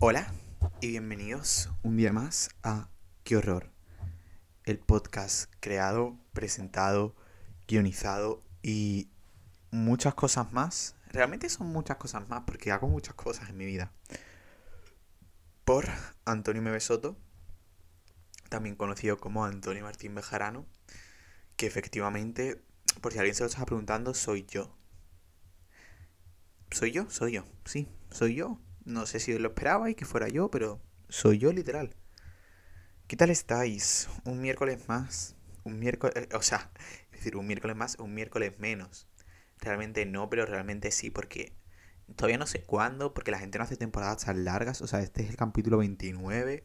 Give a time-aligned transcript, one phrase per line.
[0.00, 0.32] Hola
[0.80, 2.88] y bienvenidos un día más a
[3.24, 3.72] Qué horror,
[4.62, 7.16] el podcast creado, presentado,
[7.66, 9.10] guionizado y
[9.72, 10.94] muchas cosas más.
[11.08, 13.90] Realmente son muchas cosas más porque hago muchas cosas en mi vida.
[15.64, 15.88] Por
[16.24, 17.16] Antonio Mebesoto,
[18.50, 20.64] también conocido como Antonio Martín Bejarano,
[21.56, 22.62] que efectivamente,
[23.00, 24.76] por si alguien se lo está preguntando, soy yo.
[26.70, 27.10] ¿Soy yo?
[27.10, 28.60] Soy yo, sí, soy yo.
[28.88, 31.94] No sé si lo esperabais que fuera yo, pero soy yo literal.
[33.06, 34.08] ¿Qué tal estáis?
[34.24, 35.36] Un miércoles más.
[35.62, 36.70] Un miércoles, eh, o sea,
[37.12, 39.06] es decir, un miércoles más, un miércoles menos.
[39.58, 41.54] Realmente no, pero realmente sí, porque
[42.16, 44.80] todavía no sé cuándo, porque la gente no hace temporadas tan largas.
[44.80, 46.64] O sea, este es el capítulo 29.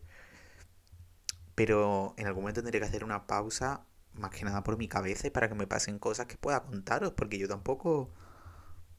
[1.55, 5.27] Pero en algún momento tendré que hacer una pausa, más que nada por mi cabeza
[5.27, 8.13] y para que me pasen cosas que pueda contaros, porque yo tampoco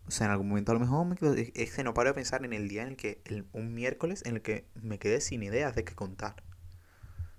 [0.06, 2.14] o sea, en algún momento a lo mejor me quedo, es que no paro de
[2.14, 3.22] pensar en el día en el que,
[3.52, 6.42] un miércoles en el que me quedé sin ideas de qué contar.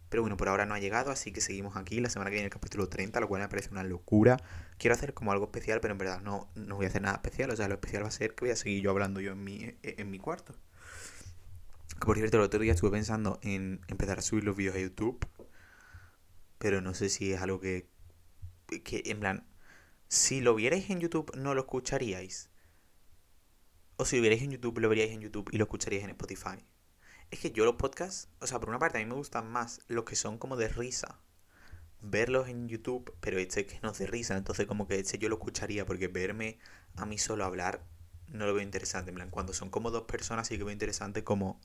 [0.09, 1.99] Pero bueno, por ahora no ha llegado, así que seguimos aquí.
[1.99, 4.37] La semana que viene el capítulo 30, lo cual me parece una locura.
[4.77, 7.51] Quiero hacer como algo especial, pero en verdad no, no voy a hacer nada especial.
[7.51, 9.43] O sea, lo especial va a ser que voy a seguir yo hablando yo en
[9.43, 10.55] mi, e, en mi cuarto.
[11.99, 15.19] Por cierto, el otro día estuve pensando en empezar a subir los vídeos a YouTube.
[16.59, 17.89] Pero no sé si es algo que,
[18.83, 19.45] que en plan,
[20.07, 22.49] si lo vierais en YouTube, no lo escucharíais.
[23.97, 26.57] O si lo vierais en YouTube, lo veríais en YouTube y lo escucharíais en Spotify.
[27.31, 29.81] Es que yo los podcasts, o sea, por una parte a mí me gustan más
[29.87, 31.19] los que son como de risa.
[32.01, 35.29] Verlos en YouTube, pero este que no es de risa, entonces como que este yo
[35.29, 36.59] lo escucharía porque verme
[36.95, 37.83] a mí solo hablar
[38.27, 39.11] no lo veo interesante.
[39.11, 41.59] En plan, cuando son como dos personas sí que veo interesante como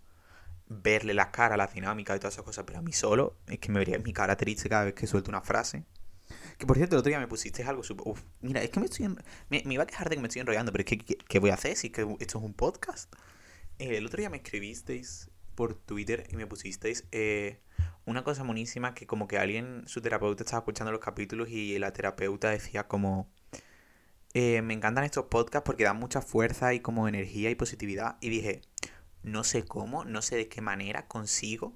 [0.66, 3.72] verle la cara, la dinámica y todas esas cosas, pero a mí solo es que
[3.72, 5.84] me vería mi cara triste cada vez que suelto una frase.
[6.60, 8.06] Que por cierto, el otro día me pusiste algo súper.
[8.06, 9.08] Uf, mira, es que me estoy.
[9.48, 11.54] Me, iba a quejar de que me estoy enrollando, pero es que, ¿qué, voy a
[11.54, 13.10] hacer si que esto es un podcast?
[13.78, 17.62] Eh, el otro día me escribisteis por Twitter y me pusisteis eh,
[18.04, 21.94] una cosa monísima que, como que alguien, su terapeuta, estaba escuchando los capítulos y la
[21.94, 23.32] terapeuta decía, como.
[24.34, 28.18] Eh, me encantan estos podcasts porque dan mucha fuerza y como energía y positividad.
[28.20, 28.60] Y dije,
[29.22, 31.74] no sé cómo, no sé de qué manera consigo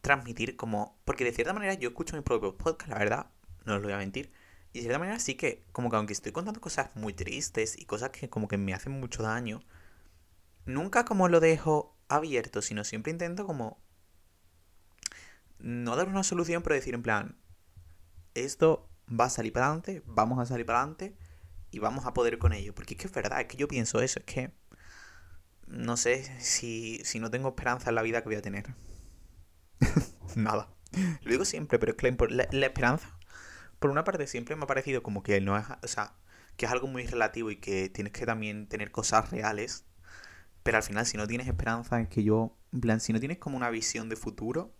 [0.00, 0.98] transmitir como...
[1.04, 3.26] Porque de cierta manera yo escucho mi propio podcast, la verdad,
[3.64, 4.32] no os lo voy a mentir.
[4.72, 7.84] Y de cierta manera sí que, como que aunque estoy contando cosas muy tristes y
[7.84, 9.62] cosas que como que me hacen mucho daño,
[10.64, 13.80] nunca como lo dejo abierto, sino siempre intento como...
[15.58, 17.36] No dar una solución, pero decir en plan,
[18.34, 21.16] esto va a salir para adelante, vamos a salir para adelante
[21.70, 22.74] y vamos a poder con ello.
[22.74, 24.52] Porque es que es verdad, es que yo pienso eso, es que
[25.66, 28.74] no sé si, si no tengo esperanza en la vida que voy a tener.
[30.36, 30.68] Nada.
[31.22, 33.16] Lo digo siempre, pero es que la, esperanza,
[33.78, 36.14] por una parte, siempre me ha parecido como que no es, o sea,
[36.56, 39.84] que es algo muy relativo y que tienes que también tener cosas reales.
[40.62, 43.38] Pero al final, si no tienes esperanza, es que yo, en plan, si no tienes
[43.38, 44.74] como una visión de futuro,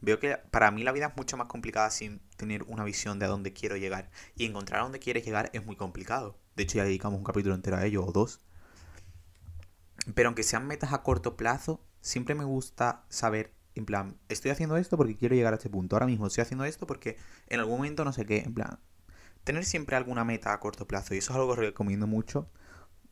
[0.00, 3.26] veo que para mí la vida es mucho más complicada sin tener una visión de
[3.26, 4.10] a dónde quiero llegar.
[4.34, 6.38] Y encontrar a dónde quieres llegar es muy complicado.
[6.56, 8.40] De hecho, ya dedicamos un capítulo entero a ello, o dos.
[10.14, 14.76] Pero aunque sean metas a corto plazo, siempre me gusta saber en plan, estoy haciendo
[14.76, 15.96] esto porque quiero llegar a este punto.
[15.96, 17.16] Ahora mismo estoy haciendo esto porque
[17.48, 18.38] en algún momento no sé qué.
[18.38, 18.78] En plan,
[19.44, 21.14] tener siempre alguna meta a corto plazo.
[21.14, 22.50] Y eso es algo que recomiendo mucho.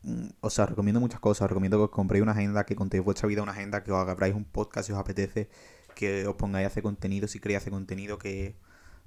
[0.03, 1.49] Mm, o sea, recomiendo muchas cosas.
[1.49, 4.35] Recomiendo que os compréis una agenda, que contéis vuestra vida una agenda, que os hagáis
[4.35, 5.49] un podcast si os apetece,
[5.95, 8.55] que os pongáis a hacer contenido si queréis hacer contenido, que...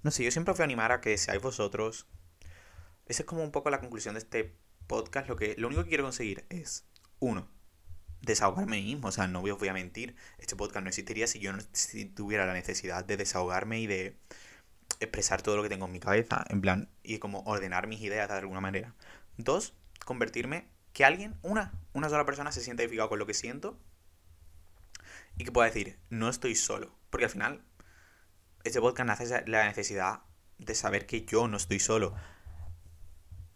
[0.03, 2.09] No sé, yo siempre os voy a animar a que seáis vosotros.
[3.07, 4.57] Esa es como un poco la conclusión de este
[4.89, 5.29] podcast.
[5.29, 6.87] Lo, que, lo único que quiero conseguir es,
[7.21, 7.49] uno,
[8.23, 9.09] desahogarme mismo.
[9.09, 10.17] O sea, no os voy a mentir.
[10.39, 11.59] Este podcast no existiría si yo no
[12.15, 14.17] tuviera la necesidad de desahogarme y de
[15.01, 16.45] expresar todo lo que tengo en mi cabeza.
[16.49, 18.95] En plan, y como ordenar mis ideas de alguna manera.
[19.37, 19.75] Dos,
[20.05, 23.79] convertirme que alguien, una, una sola persona se sienta identificado con lo que siento
[25.37, 26.95] y que pueda decir, no estoy solo.
[27.11, 27.65] Porque al final,
[28.65, 30.21] este podcast nace la necesidad
[30.59, 32.15] de saber que yo no estoy solo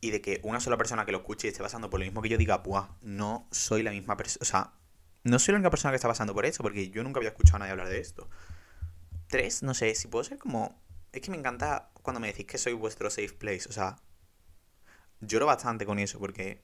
[0.07, 2.23] y de que una sola persona que lo escuche y esté pasando por lo mismo
[2.23, 4.73] que yo diga, pues no soy la misma persona, o sea,
[5.25, 7.57] no soy la única persona que está pasando por eso, porque yo nunca había escuchado
[7.57, 8.29] a nadie hablar de esto.
[9.29, 10.81] Tres, no sé, si puedo ser como...
[11.13, 13.97] Es que me encanta cuando me decís que soy vuestro safe place, o sea,
[15.21, 16.63] lloro bastante con eso, porque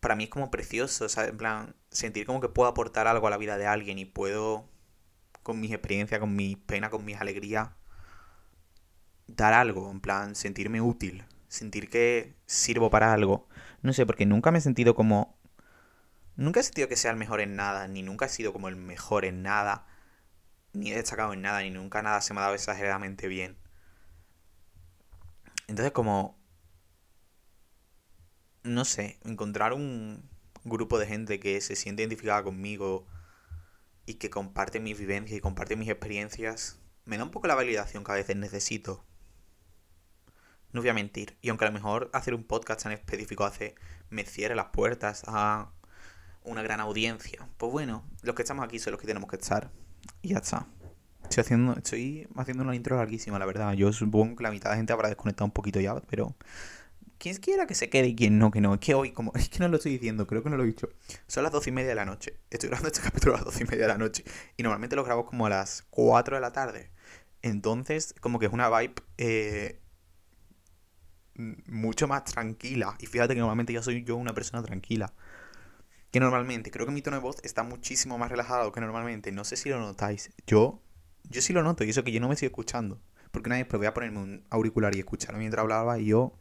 [0.00, 3.28] para mí es como precioso, o sea, en plan, sentir como que puedo aportar algo
[3.28, 4.68] a la vida de alguien y puedo,
[5.44, 7.68] con mis experiencias, con mi pena, con mis alegrías,
[9.26, 13.48] dar algo, en plan, sentirme útil, sentir que sirvo para algo.
[13.82, 15.38] No sé, porque nunca me he sentido como...
[16.36, 18.76] Nunca he sentido que sea el mejor en nada, ni nunca he sido como el
[18.76, 19.86] mejor en nada,
[20.72, 23.58] ni he destacado en nada, ni nunca nada se me ha dado exageradamente bien.
[25.68, 26.40] Entonces como...
[28.64, 30.30] No sé, encontrar un,
[30.64, 33.06] grupo de gente que se siente identificada conmigo
[34.06, 38.04] y que comparte mis vivencias y comparte mis experiencias, me da un poco la validación
[38.04, 39.04] que a veces necesito.
[40.72, 41.36] No voy a mentir.
[41.42, 43.74] Y aunque a lo mejor hacer un podcast tan específico hace
[44.10, 45.70] me cierre las puertas a
[46.44, 49.70] una gran audiencia, pues bueno, los que estamos aquí son los que tenemos que estar.
[50.22, 50.66] Y ya está.
[51.22, 53.72] Estoy haciendo, estoy haciendo una intro larguísima, la verdad.
[53.74, 56.34] Yo supongo que la mitad de la gente habrá desconectado un poquito ya, pero
[57.22, 58.74] quien quiera que se quede y quien no, que no.
[58.74, 60.66] Es que hoy, como es que no lo estoy diciendo, creo que no lo he
[60.66, 60.88] dicho.
[61.28, 62.38] Son las doce y media de la noche.
[62.50, 64.24] Estoy grabando este capítulo a las doce y media de la noche.
[64.56, 66.90] Y normalmente lo grabo como a las 4 de la tarde.
[67.42, 69.81] Entonces, como que es una vibe eh,
[71.34, 72.96] mucho más tranquila.
[72.98, 75.12] Y fíjate que normalmente ya soy yo una persona tranquila.
[76.10, 79.32] Que normalmente, creo que mi tono de voz está muchísimo más relajado que normalmente.
[79.32, 80.30] No sé si lo notáis.
[80.46, 80.80] Yo,
[81.30, 83.00] yo sí lo noto, y eso que yo no me estoy escuchando.
[83.30, 85.98] Porque una vez pues, voy a ponerme un auricular y escucharlo mientras hablaba.
[85.98, 86.34] Y yo,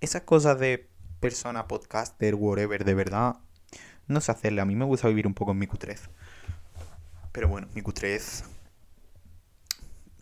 [0.00, 0.88] esas cosas de
[1.20, 3.36] persona, podcaster, whatever, de verdad,
[4.06, 4.62] no sé hacerle.
[4.62, 5.98] A mí me gusta vivir un poco en mi Q3.
[7.32, 8.44] Pero bueno, mi Q3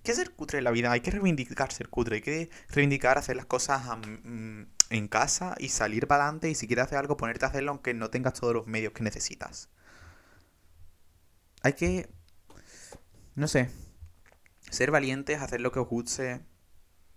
[0.07, 3.19] hay que ser cutre en la vida, hay que reivindicar ser cutre, hay que reivindicar
[3.19, 3.83] hacer las cosas
[4.25, 7.73] mm, en casa y salir para adelante y si quieres hacer algo, ponerte a hacerlo
[7.73, 9.69] aunque no tengas todos los medios que necesitas.
[11.63, 12.09] Hay que,
[13.35, 13.69] no sé,
[14.71, 16.41] ser valientes, hacer lo que os guste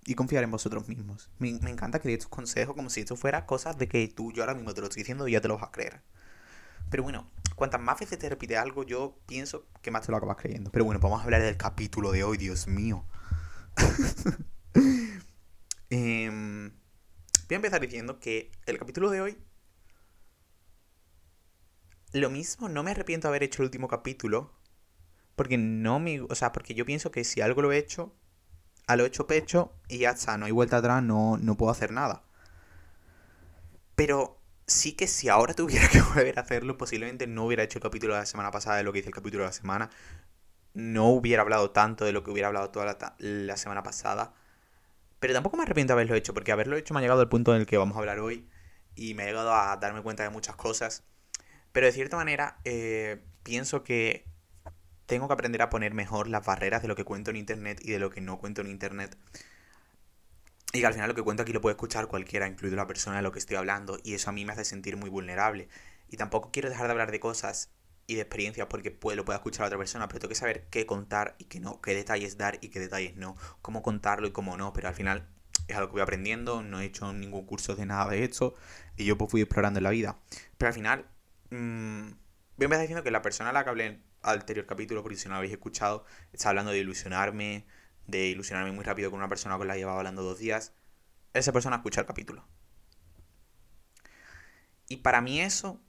[0.06, 1.30] y confiar en vosotros mismos.
[1.38, 4.33] Me, me encanta que dé estos consejos como si esto fuera cosas de que tú,
[4.33, 6.01] yo ahora mismo te lo estoy diciendo y ya te lo vas a creer.
[6.89, 7.30] Pero bueno,
[7.60, 10.72] cuantas más veces te repite algo, yo pienso que más te lo acabas creyendo.
[10.72, 13.06] Pero bueno, vamos a hablar del capítulo de hoy, Dios mío.
[15.92, 19.38] Em, voy a empezar diciendo que el capítulo de hoy.
[22.14, 24.54] Lo mismo, no me arrepiento de haber hecho el último capítulo.
[25.36, 26.22] Porque no me.
[26.22, 28.14] O sea, porque yo pienso que si algo lo he hecho,
[28.86, 31.92] a lo hecho pecho y ya está, no hay vuelta atrás, no, no puedo hacer
[31.92, 32.24] nada.
[33.96, 34.38] Pero
[34.69, 38.13] sí que si ahora tuviera que volver a hacerlo, posiblemente no hubiera hecho el capítulo
[38.13, 39.89] de la semana pasada de lo que hice el capítulo de la semana.
[40.74, 44.33] No hubiera hablado tanto de lo que hubiera hablado toda la, semana pasada.
[45.19, 47.54] Pero tampoco me arrepiento de haberlo hecho, porque haberlo hecho me ha llegado al punto
[47.54, 48.48] en el que vamos a hablar hoy.
[48.95, 51.04] Y me ha llegado a darme cuenta de muchas cosas.
[51.72, 54.25] Pero de cierta manera, eh, pienso que
[55.06, 57.92] tengo que aprender a poner mejor las barreras de lo que cuento en internet y
[57.92, 59.18] de lo que no cuento en internet.
[60.71, 63.18] Y que al final lo que cuento aquí lo puede escuchar cualquiera, incluido la persona
[63.18, 65.68] de lo que estoy hablando, y eso a mí me hace sentir muy vulnerable.
[66.10, 67.71] Y tampoco quiero dejar de hablar de cosas
[68.06, 70.68] y de experiencias porque puede, lo pueda escuchar a otra persona, pero tengo que saber
[70.71, 74.31] qué contar y qué no, qué detalles dar y qué detalles no, cómo contarlo y
[74.31, 75.27] cómo no, pero al final
[75.68, 78.56] es algo que voy aprendiendo, no he hecho ningún curso de nada de esto,
[78.98, 80.18] y yo pues fui explorando la vida.
[80.57, 81.06] Pero al final,
[81.51, 82.10] mmm,
[82.57, 85.04] voy a empezar diciendo que la persona a la que hablé en el anterior capítulo,
[85.04, 87.65] porque si no lo habéis escuchado, está hablando de ilusionarme,
[88.10, 90.74] de ilusionarme muy rápido con una persona con la que llevaba hablando dos días,
[91.34, 92.48] esa persona escucha el capítulo.
[94.88, 95.80] Y para mí eso,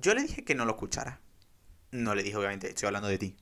[0.00, 1.20] yo le dije que no lo escuchara.
[1.90, 3.36] No le dije, obviamente, estoy hablando de ti.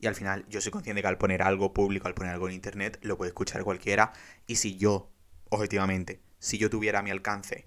[0.00, 2.54] Y al final, yo soy consciente que al poner algo público, al poner algo en
[2.54, 4.12] internet, lo puede escuchar cualquiera.
[4.46, 5.10] Y si yo,
[5.48, 7.66] objetivamente, si yo tuviera a mi alcance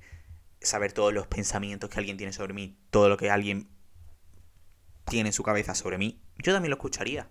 [0.62, 3.70] saber todos los pensamientos que alguien tiene sobre mí, todo lo que alguien
[5.06, 7.30] tiene en su cabeza sobre mí, yo también lo escucharía.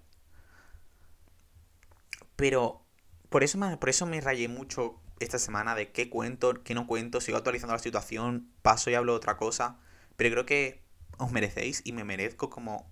[2.41, 2.87] Pero
[3.29, 6.87] por eso, me, por eso me rayé mucho esta semana de qué cuento, qué no
[6.87, 9.79] cuento, sigo actualizando la situación, paso y hablo de otra cosa.
[10.17, 10.83] Pero creo que
[11.19, 12.91] os merecéis y me merezco como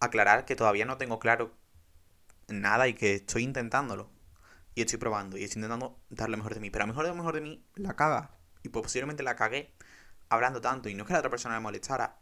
[0.00, 1.54] aclarar que todavía no tengo claro
[2.48, 4.08] nada y que estoy intentándolo.
[4.74, 6.70] Y estoy probando y estoy intentando dar lo mejor de mí.
[6.70, 8.30] Pero a lo mejor lo mejor de mí la caga.
[8.62, 9.74] Y pues posiblemente la cagué
[10.30, 10.88] hablando tanto.
[10.88, 12.18] Y no es que la otra persona me molestara.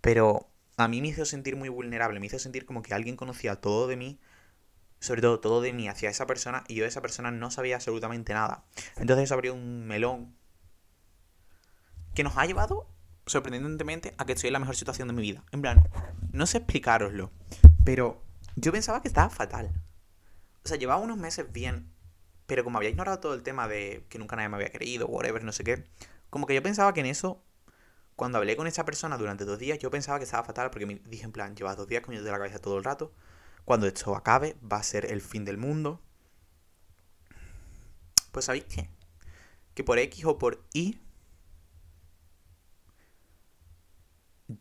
[0.00, 2.20] Pero a mí me hizo sentir muy vulnerable.
[2.20, 4.18] Me hizo sentir como que alguien conocía todo de mí
[5.02, 7.76] sobre todo todo de mí hacia esa persona y yo de esa persona no sabía
[7.76, 8.64] absolutamente nada.
[8.96, 10.34] Entonces eso abrió un melón
[12.14, 12.86] que nos ha llevado
[13.26, 15.42] sorprendentemente a que estoy en la mejor situación de mi vida.
[15.50, 15.88] En plan,
[16.30, 17.32] no sé explicaroslo,
[17.84, 18.22] pero
[18.54, 19.72] yo pensaba que estaba fatal.
[20.64, 21.92] O sea, llevaba unos meses bien,
[22.46, 25.42] pero como había ignorado todo el tema de que nunca nadie me había querido, whatever,
[25.42, 25.84] no sé qué,
[26.30, 27.42] como que yo pensaba que en eso,
[28.14, 31.00] cuando hablé con esa persona durante dos días, yo pensaba que estaba fatal porque me
[31.06, 33.12] dije en plan, llevas dos días comiendo de la cabeza todo el rato,
[33.64, 36.00] cuando esto acabe, va a ser el fin del mundo.
[38.32, 38.88] Pues sabéis qué?
[39.74, 40.98] Que por X o por Y,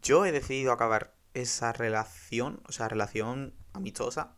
[0.02, 4.36] yo he decidido acabar esa relación, o sea, relación amistosa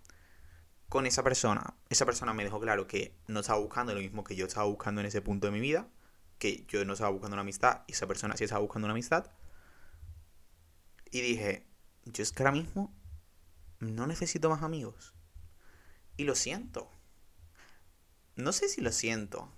[0.90, 1.76] con esa persona.
[1.90, 5.02] Esa persona me dejó claro que no estaba buscando lo mismo que yo estaba buscando
[5.02, 5.88] en ese punto de mi vida,
[6.38, 9.32] que yo no estaba buscando una amistad y esa persona sí estaba buscando una amistad.
[11.12, 11.66] Y dije,
[12.06, 12.94] yo es que ahora mismo
[13.84, 15.14] no necesito más amigos.
[16.18, 16.90] Y lo siento.
[18.36, 19.52] No sé si lo siento.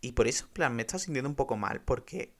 [0.00, 2.34] Y por eso, en plan, me he estado sintiendo un poco mal porque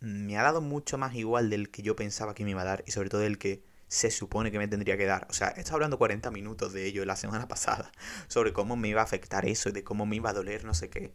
[0.00, 2.84] me ha dado mucho más igual del que yo pensaba que me iba a dar
[2.86, 5.26] y sobre todo del que se supone que me tendría que dar.
[5.30, 7.90] O sea, he estado hablando 40 minutos de ello la semana pasada
[8.28, 10.74] sobre cómo me iba a afectar eso y de cómo me iba a doler no
[10.74, 11.14] sé qué.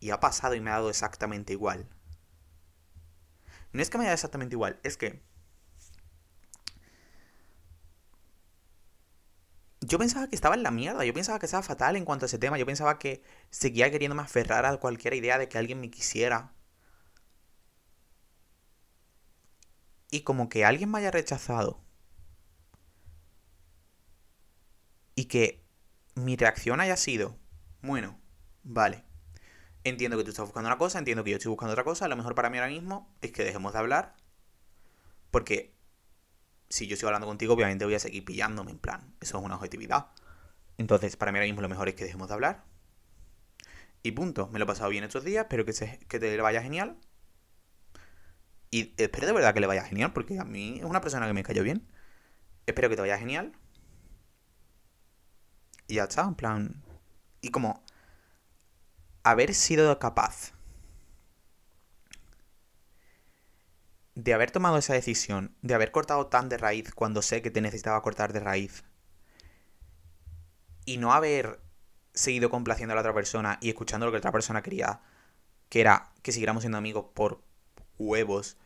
[0.00, 1.88] Y ha pasado y me ha dado exactamente igual.
[3.72, 5.22] No es que me haya dado exactamente igual, es que
[9.86, 12.28] yo pensaba que estaba en la mierda, yo pensaba que estaba fatal en cuanto a
[12.28, 15.90] ese tema, yo pensaba que seguía queriéndome aferrar a cualquier idea de que alguien me
[15.90, 16.52] quisiera.
[20.10, 21.80] Y como que alguien me haya rechazado.
[25.14, 25.64] Y que
[26.14, 27.38] mi reacción haya sido,
[27.82, 28.18] bueno,
[28.62, 29.04] vale.
[29.84, 32.08] Entiendo que tú estás buscando una cosa, entiendo que yo estoy buscando otra cosa.
[32.08, 34.16] Lo mejor para mí ahora mismo es que dejemos de hablar.
[35.30, 35.75] Porque
[36.68, 39.56] si yo sigo hablando contigo, obviamente voy a seguir pillándome, en plan, eso es una
[39.56, 40.08] objetividad.
[40.78, 42.64] Entonces, para mí ahora mismo lo mejor es que dejemos de hablar.
[44.02, 46.62] Y punto, me lo he pasado bien estos días, espero que, se, que te vaya
[46.62, 46.98] genial.
[48.70, 51.32] Y espero de verdad que le vaya genial, porque a mí es una persona que
[51.32, 51.86] me cayó bien.
[52.66, 53.52] Espero que te vaya genial.
[55.88, 56.82] Y ya está, en plan...
[57.40, 57.82] Y como...
[59.22, 60.52] Haber sido capaz
[64.16, 67.60] de haber tomado esa decisión, de haber cortado tan de raíz cuando sé que te
[67.60, 68.82] necesitaba cortar de raíz,
[70.86, 71.60] y no haber
[72.14, 75.00] seguido complaciendo a la otra persona y escuchando lo que la otra persona quería,
[75.68, 77.42] que era que siguiéramos siendo amigos por
[77.98, 78.56] huevos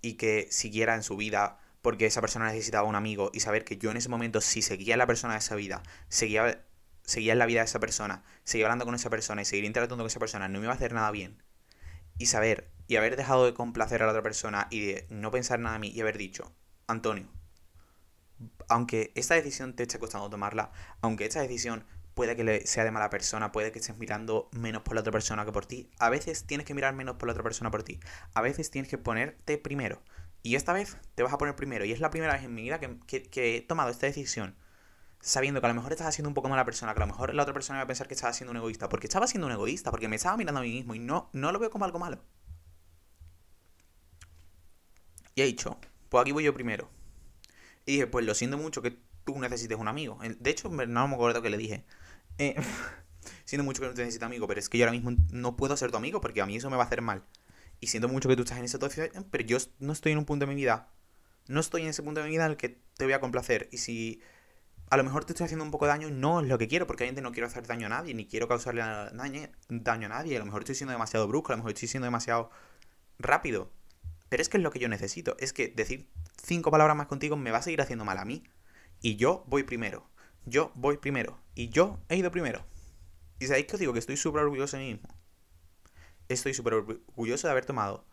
[0.00, 3.76] y que siguiera en su vida porque esa persona necesitaba un amigo y saber que
[3.76, 6.64] yo en ese momento si seguía en la persona de esa vida, seguía,
[7.02, 10.04] seguía en la vida de esa persona, seguía hablando con esa persona y seguir interactuando
[10.04, 11.42] con esa persona, no me iba a hacer nada bien.
[12.18, 15.58] Y saber y haber dejado de complacer a la otra persona y de no pensar
[15.58, 16.54] nada a mí y haber dicho,
[16.86, 17.28] Antonio,
[18.68, 23.10] aunque esta decisión te esté costando tomarla, aunque esta decisión puede que sea de mala
[23.10, 26.44] persona, puede que estés mirando menos por la otra persona que por ti, a veces
[26.44, 28.00] tienes que mirar menos por la otra persona por ti,
[28.34, 30.02] a veces tienes que ponerte primero.
[30.42, 31.86] Y esta vez te vas a poner primero.
[31.86, 34.54] Y es la primera vez en mi vida que, he tomado esta decisión
[35.24, 37.34] sabiendo que a lo mejor estás haciendo un poco mala persona, que a lo mejor
[37.34, 39.54] la otra persona va a pensar que estaba siendo un egoísta, porque estaba siendo un
[39.54, 41.98] egoísta, porque me estaba mirando a mí mismo y no, no lo veo como algo
[41.98, 42.20] malo.
[45.34, 45.78] Y he dicho,
[46.10, 46.90] pues aquí voy yo primero.
[47.86, 50.18] Y dije, pues lo siento mucho que tú necesites un amigo.
[50.38, 51.86] De hecho, no me acuerdo que le dije.
[52.36, 52.54] Eh,
[53.46, 55.74] siento mucho que no te necesites amigo, pero es que yo ahora mismo no puedo
[55.78, 57.24] ser tu amigo porque a mí eso me va a hacer mal.
[57.80, 60.26] Y siento mucho que tú estás en esa situación, pero yo no estoy en un
[60.26, 60.90] punto de mi vida.
[61.48, 63.70] No estoy en ese punto de mi vida en el que te voy a complacer.
[63.72, 64.20] Y si
[64.90, 66.86] a lo mejor te estoy haciendo un poco de daño, no es lo que quiero,
[66.86, 70.36] porque obviamente no quiero hacer daño a nadie, ni quiero causarle daño, daño a nadie.
[70.36, 72.50] A lo mejor estoy siendo demasiado brusco, a lo mejor estoy siendo demasiado
[73.18, 73.72] rápido.
[74.28, 75.36] Pero es que es lo que yo necesito.
[75.38, 76.10] Es que decir
[76.42, 78.44] cinco palabras más contigo me va a seguir haciendo mal a mí.
[79.00, 80.08] Y yo voy primero.
[80.44, 81.38] Yo voy primero.
[81.54, 82.64] Y yo he ido primero.
[83.38, 85.08] Y sabéis que os digo que estoy súper orgulloso de mí mismo.
[86.28, 88.06] Estoy súper orgulloso de haber tomado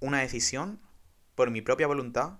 [0.00, 0.80] una decisión
[1.34, 2.38] por mi propia voluntad,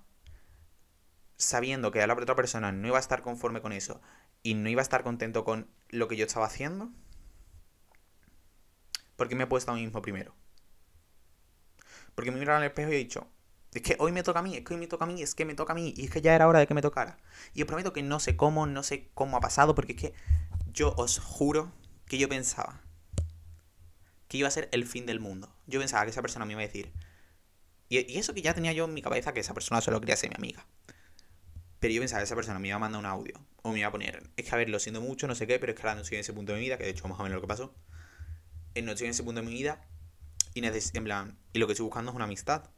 [1.36, 4.00] sabiendo que la otra persona no iba a estar conforme con eso
[4.42, 6.90] y no iba a estar contento con lo que yo estaba haciendo,
[9.16, 10.34] porque me he puesto a mí mismo primero.
[12.14, 13.28] Porque me he mirado al espejo y he dicho,
[13.72, 15.34] es que hoy me toca a mí, es que hoy me toca a mí, es
[15.34, 17.18] que me toca a mí, y es que ya era hora de que me tocara.
[17.52, 20.14] Y os prometo que no sé cómo, no sé cómo ha pasado, porque es que
[20.72, 21.72] yo os juro
[22.06, 22.80] que yo pensaba
[24.28, 25.52] que iba a ser el fin del mundo.
[25.66, 26.92] Yo pensaba que esa persona me iba a decir.
[27.88, 30.30] Y, eso que ya tenía yo en mi cabeza, que esa persona solo quería ser
[30.30, 30.66] mi amiga.
[31.86, 33.40] Pero yo pensaba que esa persona me iba a mandar un audio.
[33.62, 34.28] O me iba a poner.
[34.36, 36.00] Es que a ver, lo siento mucho, no sé qué, pero es que ahora no
[36.00, 37.46] estoy en ese punto de mi vida, que de hecho más o menos lo que
[37.46, 37.76] pasó.
[38.74, 39.86] Eh, no estoy en ese punto de mi vida
[40.52, 42.70] y, en plan, y lo que estoy buscando es una amistad.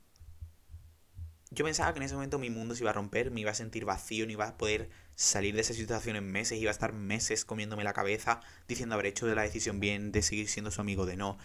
[1.49, 3.55] Yo pensaba que en ese momento mi mundo se iba a romper, me iba a
[3.55, 6.93] sentir vacío, no iba a poder salir de esa situación en meses, iba a estar
[6.93, 10.83] meses comiéndome la cabeza, diciendo haber hecho de la decisión bien, de seguir siendo su
[10.83, 11.38] amigo, de no.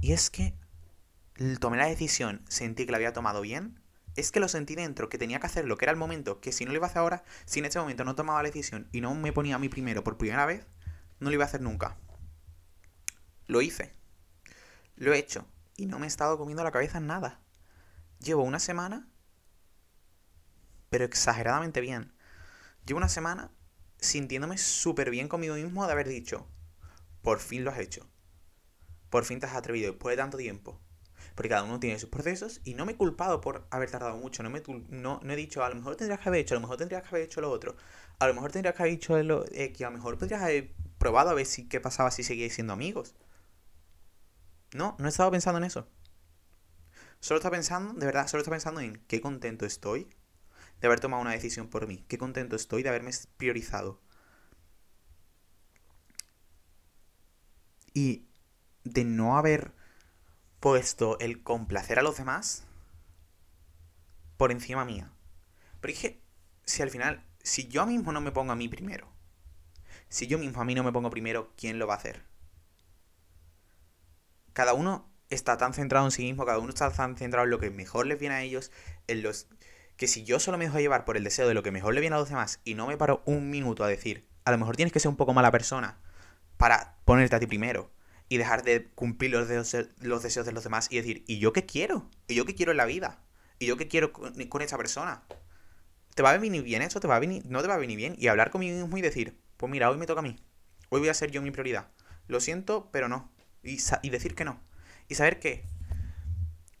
[0.00, 0.54] Y es que
[1.60, 3.78] tomé la decisión, sentí que la había tomado bien,
[4.16, 6.64] es que lo sentí dentro, que tenía que hacerlo, que era el momento, que si
[6.64, 9.00] no lo iba a hacer ahora, si en ese momento no tomaba la decisión y
[9.00, 10.66] no me ponía a mí primero por primera vez,
[11.18, 11.96] no lo iba a hacer nunca.
[13.46, 13.92] Lo hice.
[14.96, 17.40] Lo he hecho y no me he estado comiendo la cabeza en nada.
[18.20, 19.08] Llevo una semana,
[20.90, 22.14] pero exageradamente bien.
[22.86, 23.50] Llevo una semana
[23.98, 26.46] sintiéndome súper bien conmigo mismo de haber dicho,
[27.22, 28.08] por fin lo has hecho.
[29.10, 30.80] Por fin te has atrevido después de tanto tiempo.
[31.34, 34.42] Porque cada uno tiene sus procesos y no me he culpado por haber tardado mucho.
[34.42, 36.76] No, me, no, he dicho, a lo mejor tendrías que haber hecho, a lo mejor
[36.76, 37.76] tendrías que haber hecho lo otro.
[38.18, 41.30] A lo mejor tendrías que haber dicho lo, que a lo mejor podrías haber probado
[41.30, 43.14] a ver si qué pasaba si seguíais siendo amigos.
[44.74, 45.88] No, no he estado pensando en eso.
[47.20, 50.08] Solo estaba pensando, de verdad, solo estaba pensando en qué contento estoy
[50.80, 52.04] de haber tomado una decisión por mí.
[52.08, 54.00] Qué contento estoy de haberme priorizado.
[57.94, 58.26] Y
[58.84, 59.72] de no haber
[60.64, 62.64] puesto el complacer a los demás
[64.38, 65.12] por encima mía.
[65.82, 66.22] Pero es que,
[66.64, 69.06] si al final, si yo mismo no me pongo a mí primero,
[70.08, 72.22] si yo mismo a mí no me pongo primero, ¿quién lo va a hacer?
[74.54, 77.58] Cada uno está tan centrado en sí mismo, cada uno está tan centrado en lo
[77.58, 78.72] que mejor les viene a ellos,
[79.06, 79.48] en los
[79.98, 82.00] que si yo solo me dejo llevar por el deseo de lo que mejor le
[82.00, 84.76] viene a los demás y no me paro un minuto a decir, a lo mejor
[84.76, 85.98] tienes que ser un poco mala persona
[86.56, 87.93] para ponerte a ti primero
[88.28, 91.52] y dejar de cumplir los deseos, los deseos de los demás y decir, ¿y yo
[91.52, 92.08] qué quiero?
[92.26, 93.22] ¿Y yo qué quiero en la vida?
[93.58, 95.24] ¿Y yo qué quiero con, esa persona?
[96.14, 97.00] ¿Te va a venir bien eso?
[97.00, 97.44] ¿Te va a venir?
[97.46, 98.16] No te va a venir bien.
[98.18, 100.36] Y hablar conmigo mismo y decir, pues mira, hoy me toca a mí.
[100.88, 101.88] Hoy voy a ser yo mi prioridad.
[102.26, 103.32] Lo siento, pero no.
[103.62, 104.60] Y, y decir que no.
[105.08, 105.64] Y saber que...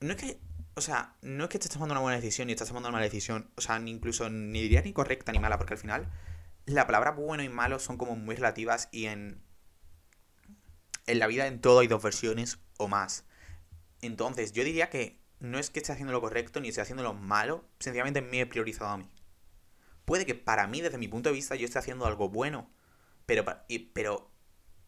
[0.00, 0.38] No es que
[0.76, 3.04] o sea, no es que estés tomando una buena decisión ni estás tomando una mala
[3.04, 3.48] decisión.
[3.56, 6.08] O sea, ni incluso ni diría ni correcta ni mala, porque al final
[6.66, 9.42] la palabra bueno y malo son como muy relativas y en.
[11.06, 13.24] En la vida en todo hay dos versiones o más.
[14.00, 17.14] Entonces, yo diría que no es que esté haciendo lo correcto ni esté haciendo lo
[17.14, 19.10] malo, sencillamente me he priorizado a mí.
[20.04, 22.70] Puede que para mí, desde mi punto de vista, yo esté haciendo algo bueno,
[23.26, 23.44] pero,
[23.92, 24.30] pero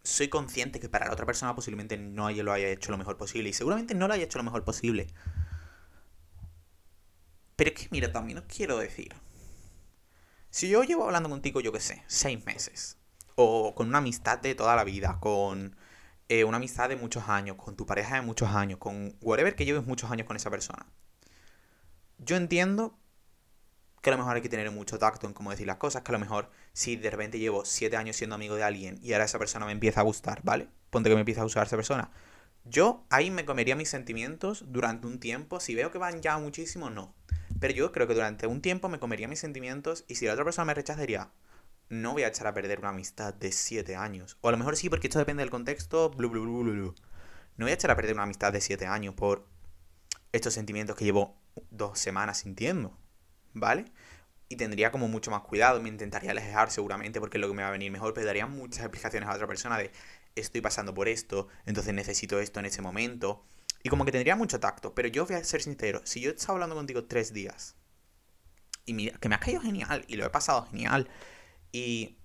[0.02, 3.48] soy consciente que para la otra persona posiblemente no lo haya hecho lo mejor posible
[3.48, 5.08] y seguramente no lo haya hecho lo mejor posible.
[7.56, 9.14] Pero es que, mira, también os quiero decir.
[10.50, 12.98] Si yo llevo hablando contigo, yo qué sé, seis meses.
[13.34, 15.76] O con una amistad de toda la vida, con
[16.28, 19.64] eh, una amistad de muchos años, con tu pareja de muchos años, con whatever que
[19.64, 20.86] lleves muchos años con esa persona.
[22.18, 22.98] Yo entiendo
[24.02, 26.12] que a lo mejor hay que tener mucho tacto en cómo decir las cosas, que
[26.12, 29.24] a lo mejor si de repente llevo siete años siendo amigo de alguien y ahora
[29.24, 30.68] esa persona me empieza a gustar, ¿vale?
[30.90, 32.10] Ponte que me empieza a gustar esa persona.
[32.64, 35.60] Yo ahí me comería mis sentimientos durante un tiempo.
[35.60, 37.14] Si veo que van ya muchísimo, no.
[37.60, 40.44] Pero yo creo que durante un tiempo me comería mis sentimientos y si la otra
[40.44, 41.30] persona me rechazaría,
[41.88, 44.36] no voy a echar a perder una amistad de 7 años.
[44.40, 46.10] O a lo mejor sí, porque esto depende del contexto.
[46.16, 49.46] No voy a echar a perder una amistad de 7 años por
[50.32, 51.36] estos sentimientos que llevo
[51.70, 52.96] dos semanas sintiendo.
[53.54, 53.86] ¿Vale?
[54.48, 55.80] Y tendría como mucho más cuidado.
[55.80, 58.14] Me intentaría alejar seguramente porque es lo que me va a venir mejor.
[58.14, 59.90] Pero daría muchas explicaciones a otra persona de
[60.36, 63.44] estoy pasando por esto, entonces necesito esto en ese momento.
[63.82, 66.34] Y como que tendría mucho tacto, pero yo voy a ser sincero, si yo he
[66.34, 67.76] estado hablando contigo tres días
[68.84, 71.08] y mira, que me ha caído genial y lo he pasado genial
[71.76, 72.16] y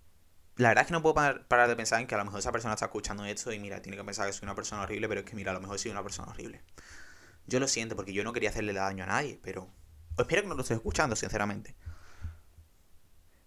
[0.55, 2.53] la verdad es que no puedo parar, de pensar en que a lo mejor esa
[2.53, 5.19] persona está escuchando esto y mira, tiene que pensar que soy una persona horrible, pero
[5.19, 6.61] es que mira, a lo mejor soy una persona horrible.
[7.47, 9.69] Yo lo siento porque yo no quería hacerle daño a nadie, pero
[10.17, 11.75] espero que no lo estés escuchando, sinceramente.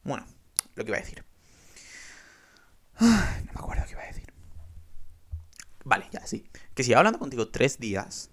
[0.02, 0.26] Bueno,
[0.74, 1.24] lo que iba a decir.
[3.00, 4.30] No me acuerdo qué iba a decir.
[5.84, 6.50] Vale, ya sí.
[6.74, 8.30] Que si hablando contigo tres días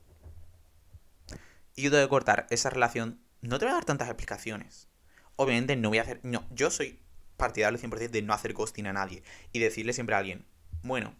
[1.77, 4.89] y yo tengo que cortar esa relación, no te voy a dar tantas explicaciones.
[5.37, 6.19] Obviamente no voy a hacer.
[6.23, 6.99] No, yo soy
[7.41, 10.45] partidario 100% de no hacer ghosting a nadie y decirle siempre a alguien,
[10.83, 11.13] bueno,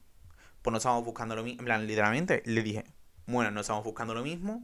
[0.62, 1.62] pues no estamos buscando lo mismo.
[1.62, 2.86] En plan, literalmente le dije,
[3.26, 4.64] bueno, no estamos buscando lo mismo.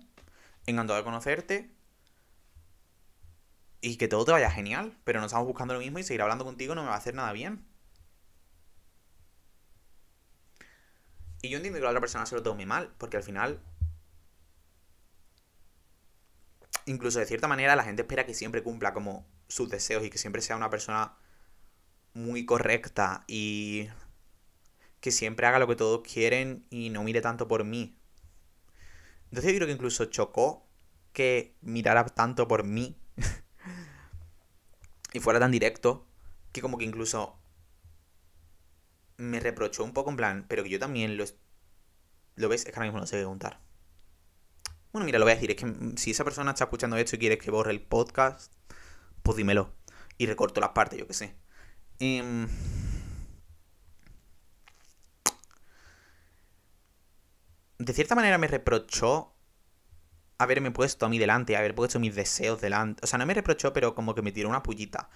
[0.66, 1.72] Encantado de conocerte.
[3.82, 4.98] Y que todo te vaya genial.
[5.04, 7.16] Pero no estamos buscando lo mismo y seguir hablando contigo no me va a hacer
[7.16, 7.66] nada bien.
[11.42, 13.60] Y yo entiendo que la otra persona se lo tome mal, porque al final.
[16.86, 20.18] Incluso de cierta manera la gente espera que siempre cumpla como sus deseos y que
[20.18, 21.18] siempre sea una persona
[22.18, 23.88] muy correcta y
[25.00, 27.96] que siempre haga lo que todos quieren y no mire tanto por mí.
[29.26, 30.66] Entonces yo creo que incluso chocó
[31.14, 32.98] que mirara tanto por mí
[35.14, 36.08] y fuera tan directo
[36.52, 37.40] que como que incluso
[39.18, 41.26] me reprochó un poco en plan, pero que yo también lo...
[42.36, 42.66] ¿Lo ves?
[42.66, 43.60] Es que ahora mismo no sé qué contar.
[44.92, 45.52] Bueno, mira, lo voy a decir.
[45.52, 48.54] Es que si esa persona está escuchando esto y quieres que borre el podcast,
[49.24, 49.74] pues dímelo.
[50.20, 51.47] Y recorto las partes, yo qué sé.
[52.00, 52.48] Em,
[57.80, 59.34] de cierta manera me reprochó
[60.38, 63.04] haberme puesto a mí delante, haber puesto mis deseos delante.
[63.04, 65.10] O sea, no me reprochó, pero como que me tiró una pullita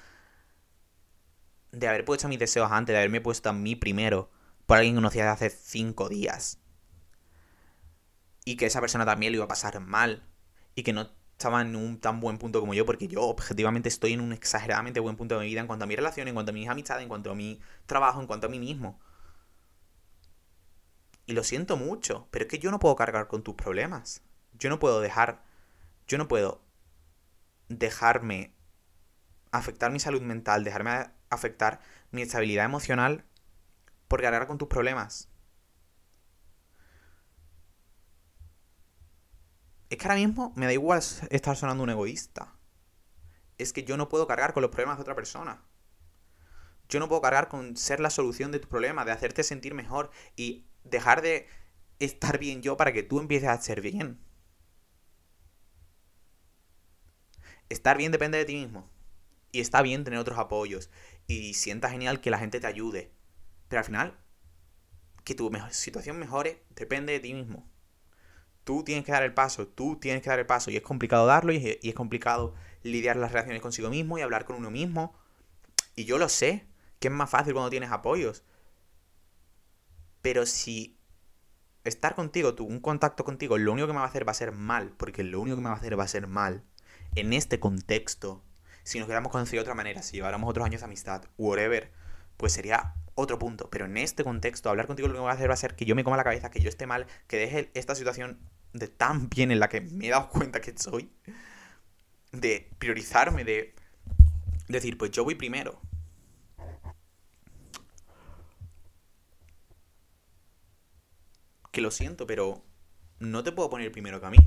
[1.72, 4.30] de haber puesto mis deseos antes, de haberme puesto a mí primero,
[4.66, 6.60] por alguien que conocía hace cinco días.
[8.44, 10.24] Y que esa persona también lo iba a pasar mal.
[10.76, 11.10] Y que no
[11.42, 15.00] estaba en un tan buen punto como yo, porque yo objetivamente estoy en un exageradamente
[15.00, 17.02] buen punto de mi vida en cuanto a mi relación, en cuanto a mis amistades,
[17.04, 19.00] en cuanto a mi trabajo, en cuanto a mí mismo.
[21.26, 24.22] Y lo siento mucho, pero es que yo no puedo cargar con tus problemas.
[24.54, 25.44] Yo no puedo dejar.
[26.08, 26.62] Yo no puedo
[27.70, 28.54] dejarme
[29.52, 31.80] afectar mi salud mental, dejarme afectar
[32.12, 33.26] mi estabilidad emocional
[34.08, 35.30] por cargar con tus problemas.
[39.92, 42.56] Es que ahora mismo me da igual estar sonando un egoísta.
[43.58, 45.66] Es que yo no puedo cargar con los problemas de otra persona.
[46.88, 50.10] Yo no puedo cargar con ser la solución de tu problema, de hacerte sentir mejor
[50.38, 51.50] y dejar de
[52.00, 54.22] estar bien yo para que tú empieces a ser bien.
[57.68, 58.90] Estar bien depende de ti mismo.
[59.52, 60.90] Y está bien tener otros apoyos.
[61.28, 63.12] Y sienta genial que la gente te ayude.
[63.68, 64.18] Pero al final,
[65.26, 67.71] que tu situación mejore depende de ti mismo.
[68.64, 70.72] Tú tienes que dar el paso, tú tienes que dar el paso.
[70.72, 74.56] Y es complicado darlo y es complicado lidiar las relaciones consigo mismo y hablar con
[74.56, 75.16] uno mismo.
[75.96, 76.68] Y yo lo sé,
[77.00, 78.44] que es más fácil cuando tienes apoyos.
[80.22, 80.98] Pero si
[81.84, 84.36] estar contigo, tú, un contacto contigo, lo único que me va a hacer va a
[84.36, 86.64] ser mal, porque lo único que me va a hacer va a ser mal,
[87.16, 88.44] en este contexto,
[88.84, 91.92] si nos hubiéramos conocido de otra manera, si lleváramos otros años de amistad, whatever,
[92.38, 93.70] pues sería otro punto.
[93.70, 95.86] Pero en este contexto, hablar contigo lo que va a hacer va a ser que
[95.86, 98.40] yo me coma la cabeza, que yo esté mal, que deje esta situación
[98.74, 101.12] de tan bien en la que me he dado cuenta que soy,
[102.32, 103.76] de priorizarme, de
[104.68, 105.82] decir, pues yo voy primero.
[111.72, 112.64] Que lo siento, pero
[113.20, 114.38] no te puedo poner primero que a mí.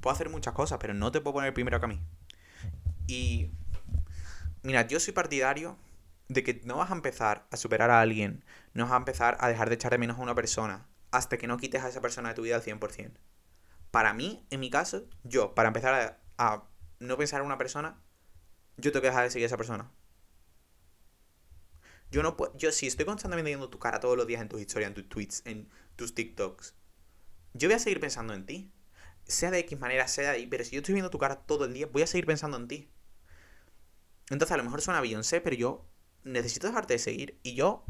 [0.00, 2.00] Puedo hacer muchas cosas, pero no te puedo poner primero que a mí.
[3.06, 3.50] Y
[4.62, 5.76] mira, yo soy partidario
[6.28, 9.48] de que no vas a empezar a superar a alguien, no vas a empezar a
[9.48, 12.30] dejar de echar de menos a una persona hasta que no quites a esa persona
[12.30, 13.12] de tu vida al 100%.
[13.90, 18.00] Para mí, en mi caso, yo, para empezar a, no pensar en una persona,
[18.76, 19.90] yo tengo que dejar de seguir a esa persona.
[22.10, 24.60] Yo no puedo, yo si estoy constantemente viendo tu cara todos los días en tus
[24.60, 26.74] historias, en tus tweets, en tus TikToks,
[27.54, 28.72] yo voy a seguir pensando en ti.
[29.24, 31.64] Sea de X manera, sea de ahí, pero si yo estoy viendo tu cara todo
[31.64, 32.90] el día, voy a seguir pensando en ti.
[34.30, 35.88] Entonces a lo mejor suena Beyoncé, pero yo
[36.26, 37.38] necesito dejarte de seguir.
[37.42, 37.84] Y yo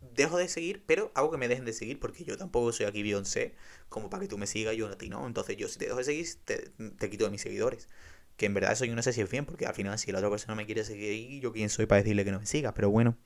[0.00, 3.02] dejo de seguir, pero hago que me dejen de seguir, porque yo tampoco soy aquí
[3.02, 3.54] Beyoncé,
[3.88, 5.26] como para que tú me sigas yo a ti no.
[5.26, 7.88] Entonces yo si te dejo de seguir, te, te quito de mis seguidores.
[8.36, 10.18] Que en verdad eso yo no sé si es bien, porque al final si la
[10.18, 12.74] otra persona me quiere seguir, yo quién soy para decirle que no me siga.
[12.74, 13.16] Pero bueno,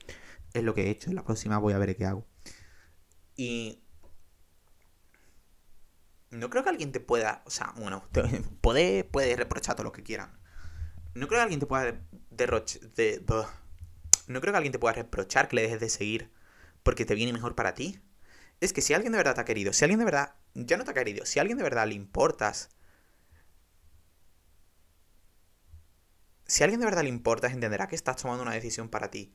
[0.53, 1.11] es lo que he hecho.
[1.11, 2.27] En la próxima voy a ver qué hago.
[3.37, 3.83] Y...
[6.31, 7.43] No creo que alguien te pueda...
[7.47, 8.07] O sea, bueno,
[8.61, 10.38] puede, puede reprochar todo lo que quieran.
[11.14, 12.83] No creo que alguien te pueda derrochar...
[12.91, 13.25] De,
[14.27, 16.31] no creo que alguien te pueda reprochar que le dejes de seguir
[16.83, 18.01] porque te viene mejor para ti.
[18.61, 20.85] Es que si alguien de verdad te ha querido, si alguien de verdad ya no
[20.85, 22.71] te ha querido, si alguien de verdad le importas,
[26.47, 29.33] si a alguien de verdad le importa, entenderá que estás tomando una decisión para ti.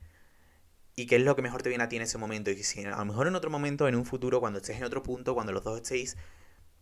[0.96, 2.52] Y qué es lo que mejor te viene a ti en ese momento.
[2.52, 4.84] Y que si a lo mejor en otro momento, en un futuro, cuando estés en
[4.84, 6.18] otro punto, cuando los dos estéis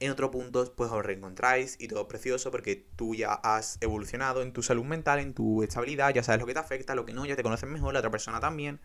[0.02, 4.52] en otro punto, pues os reencontráis y todo precioso porque tú ya has evolucionado en
[4.52, 7.26] tu salud mental, en tu estabilidad, ya sabes lo que te afecta, lo que no,
[7.26, 8.82] ya te conoces mejor, la otra persona también.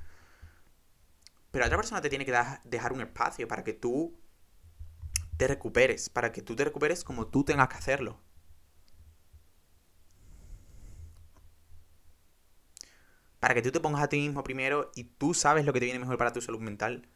[1.51, 4.15] Pero la otra persona te tiene que dejar un espacio para que tú
[5.39, 8.21] te recuperes, para que tú te recuperes como tú tengas que hacerlo.
[13.41, 15.87] para que tú te pongas a ti mismo primero y tú sabes lo que te
[15.87, 17.09] viene mejor para tu salud mental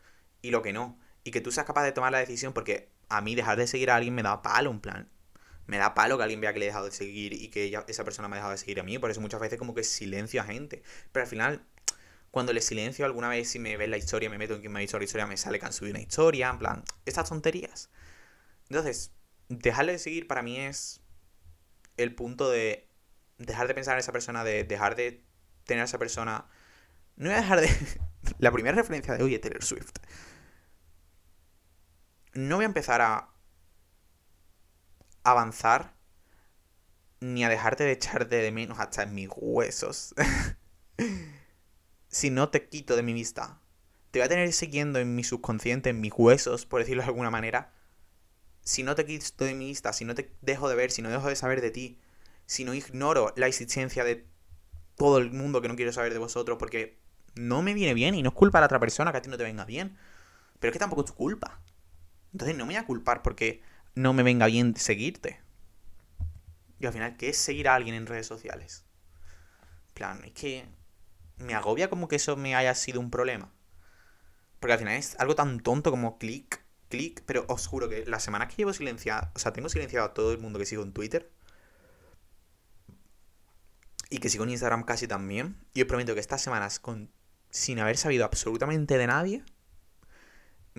[0.43, 0.97] y lo que no.
[1.25, 3.91] Y que tú seas capaz de tomar la decisión porque a mí dejar de seguir
[3.91, 5.09] a alguien me da palo, un plan.
[5.67, 8.05] Me da palo que alguien vea que le he dejado de seguir y que esa
[8.05, 8.99] persona me ha dejado de seguir a mí.
[8.99, 10.83] Por eso muchas veces como que silencio a gente.
[11.13, 11.63] Pero al final,
[12.31, 14.79] cuando le silencio alguna vez si me ves la historia, me meto en quien me
[14.79, 17.91] ha visto la historia, me sale que han subido una historia, en plan, estas tonterías.
[18.69, 19.13] Entonces,
[19.49, 21.01] dejarle de seguir para mí es
[21.97, 22.89] el punto de
[23.39, 25.25] dejar de pensar en esa persona, de dejar de
[25.65, 26.47] tener a esa persona.
[27.17, 27.69] No voy a dejar de.
[28.39, 29.93] la primera referencia de hoy es Taylor Swift.
[32.35, 33.31] No voy a empezar a
[35.25, 35.95] avanzar
[37.21, 40.15] ni a dejarte de echarte de menos hasta en mis huesos.
[42.09, 43.61] si no te quito de mi vista.
[44.11, 47.31] Te voy a tener siguiendo en mi subconsciente, en mis huesos, por decirlo de alguna
[47.31, 47.73] manera.
[48.63, 51.11] Si no te quito de mi vista, si no te dejo de ver, si no
[51.11, 52.01] dejo de saber de ti,
[52.47, 54.27] si no ignoro la existencia de
[54.97, 56.99] todo el mundo que no quiere saber de vosotros porque
[57.35, 59.31] no me viene bien y no es culpa de la otra persona que a ti
[59.31, 59.97] no te venga bien.
[60.59, 61.61] Pero es que tampoco es tu culpa.
[62.33, 63.63] Entonces no me voy a culpar porque
[63.95, 65.41] no me venga bien seguirte.
[66.79, 68.85] Y al final, ¿qué es seguir a alguien en redes sociales?
[69.93, 70.67] plan, es que
[71.37, 73.53] me agobia como que eso me haya sido un problema.
[74.61, 77.23] Porque al final es algo tan tonto como clic, clic.
[77.27, 80.33] Pero os juro que las semanas que llevo silenciado, o sea, tengo silenciado a todo
[80.33, 81.31] el mundo que sigo en Twitter
[84.11, 85.57] y que sigo en Instagram casi también.
[85.75, 87.11] Y os prometo que estas semanas, con,
[87.51, 89.45] sin haber sabido absolutamente de nadie,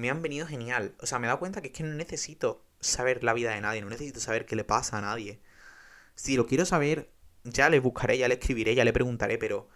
[0.02, 0.96] me han venido genial.
[1.00, 3.62] O sea, me he dado cuenta que es que no necesito saber la vida de
[3.62, 5.40] nadie, no necesito saber qué le pasa a nadie.
[6.16, 7.12] Si lo quiero saber,
[7.44, 9.70] ya le buscaré, ya le escribiré, ya le preguntaré, pero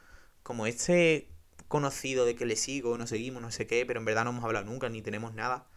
[0.44, 1.30] como este
[1.68, 4.44] conocido de que le sigo, nos seguimos, no sé qué, pero en verdad no hemos
[4.44, 5.68] hablado nunca, ni tenemos nada.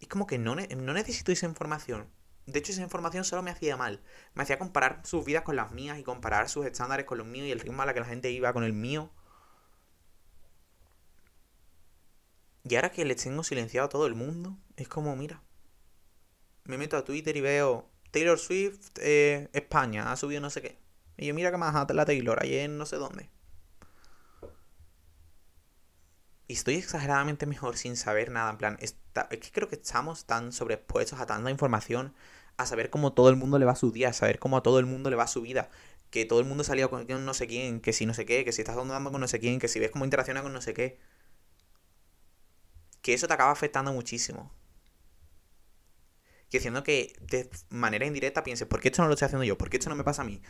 [0.00, 2.08] Es como que no, no necesito esa información.
[2.46, 4.02] De hecho, esa información solo me hacía mal.
[4.34, 7.46] Me hacía comparar sus vidas con las mías y comparar sus estándares con los míos
[7.46, 9.10] y el ritmo a la que la gente iba con el mío.
[12.68, 15.40] Y ahora que les tengo silenciado a todo el mundo, es como, mira,
[16.64, 20.78] me meto a Twitter y veo Taylor Swift, eh, España, ha subido no sé qué.
[21.16, 23.30] Y yo, mira que más la Taylor, ayer no sé dónde.
[26.48, 28.50] Y estoy exageradamente mejor sin saber nada.
[28.50, 28.96] En plan, es
[29.30, 32.14] que creo que estamos tan sobreexpuestos a tanta información,
[32.56, 34.80] a saber cómo todo el mundo le va su día, a saber cómo a todo
[34.80, 35.70] el mundo le va su vida.
[36.10, 38.52] Que todo el mundo salido con no sé quién, que si no sé qué, que
[38.52, 40.74] si estás andando con no sé quién, que si ves cómo interacciona con no sé
[40.74, 40.98] qué.
[43.06, 44.52] Que eso te acaba afectando muchísimo.
[46.50, 49.56] Que haciendo que de manera indirecta pienses, ¿por qué esto no lo estoy haciendo yo?
[49.56, 50.42] ¿Por qué esto no me pasa a mí?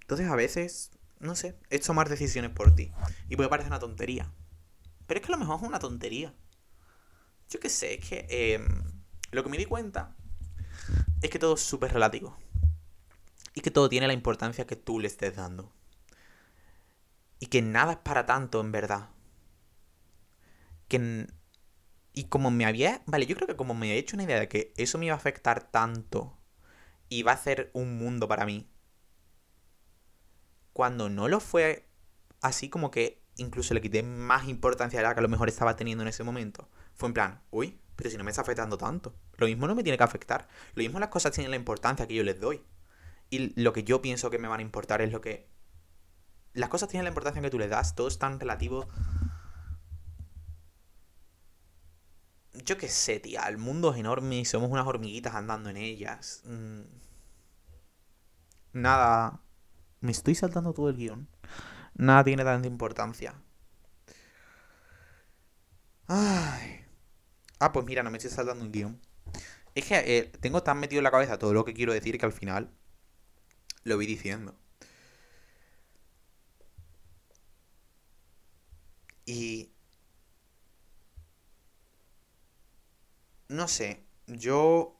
[0.00, 0.90] Entonces a veces,
[1.20, 2.90] no sé, es tomar decisiones por ti.
[3.28, 4.28] Y puede parecer una tontería.
[5.06, 6.34] Pero es que a lo mejor es una tontería.
[7.48, 8.66] Yo qué sé, es que em,
[9.30, 10.16] lo que me di cuenta
[11.22, 12.36] es que todo es súper relativo.
[13.54, 15.72] Y que todo tiene la importancia que tú le estés dando.
[17.38, 19.10] Y que nada es para tanto, en verdad.
[20.90, 21.26] Que...
[22.12, 23.02] Y como me había...
[23.06, 25.14] Vale, yo creo que como me había hecho una idea de que eso me iba
[25.14, 26.36] a afectar tanto
[27.08, 28.68] y va a ser un mundo para mí.
[30.74, 31.88] Cuando no lo fue
[32.42, 35.76] así como que incluso le quité más importancia a la que a lo mejor estaba
[35.76, 36.68] teniendo en ese momento.
[36.94, 39.14] Fue en plan, uy, pero si no me está afectando tanto.
[39.36, 40.48] Lo mismo no me tiene que afectar.
[40.74, 42.62] Lo mismo las cosas tienen la importancia que yo les doy.
[43.30, 45.48] Y lo que yo pienso que me van a importar es lo que...
[46.52, 47.94] Las cosas tienen la importancia que tú les das.
[47.94, 48.88] Todo es tan relativo...
[52.64, 53.42] Yo qué sé, tía.
[53.48, 56.42] El mundo es enorme y somos unas hormiguitas andando en ellas.
[56.46, 56.82] Mm.
[58.72, 59.40] Nada.
[60.00, 61.28] Me estoy saltando todo el guion
[62.00, 63.34] nada tiene tanta importancia.
[66.08, 66.84] Ay.
[67.60, 69.00] Ah, pues mira, no me estoy saltando un guion.
[69.74, 72.26] Es que eh, tengo tan metido en la cabeza todo lo que quiero decir que
[72.26, 72.70] al final
[73.84, 74.56] lo vi diciendo.
[79.26, 79.72] Y...
[83.50, 84.96] No sé, yo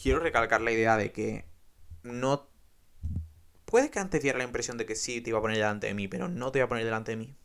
[0.00, 1.44] quiero recalcar la idea de que
[2.04, 2.48] no
[3.64, 5.94] Puede que antes diera la impresión de que sí te iba a poner delante de
[5.94, 7.36] mí, pero no te voy a poner delante de mí.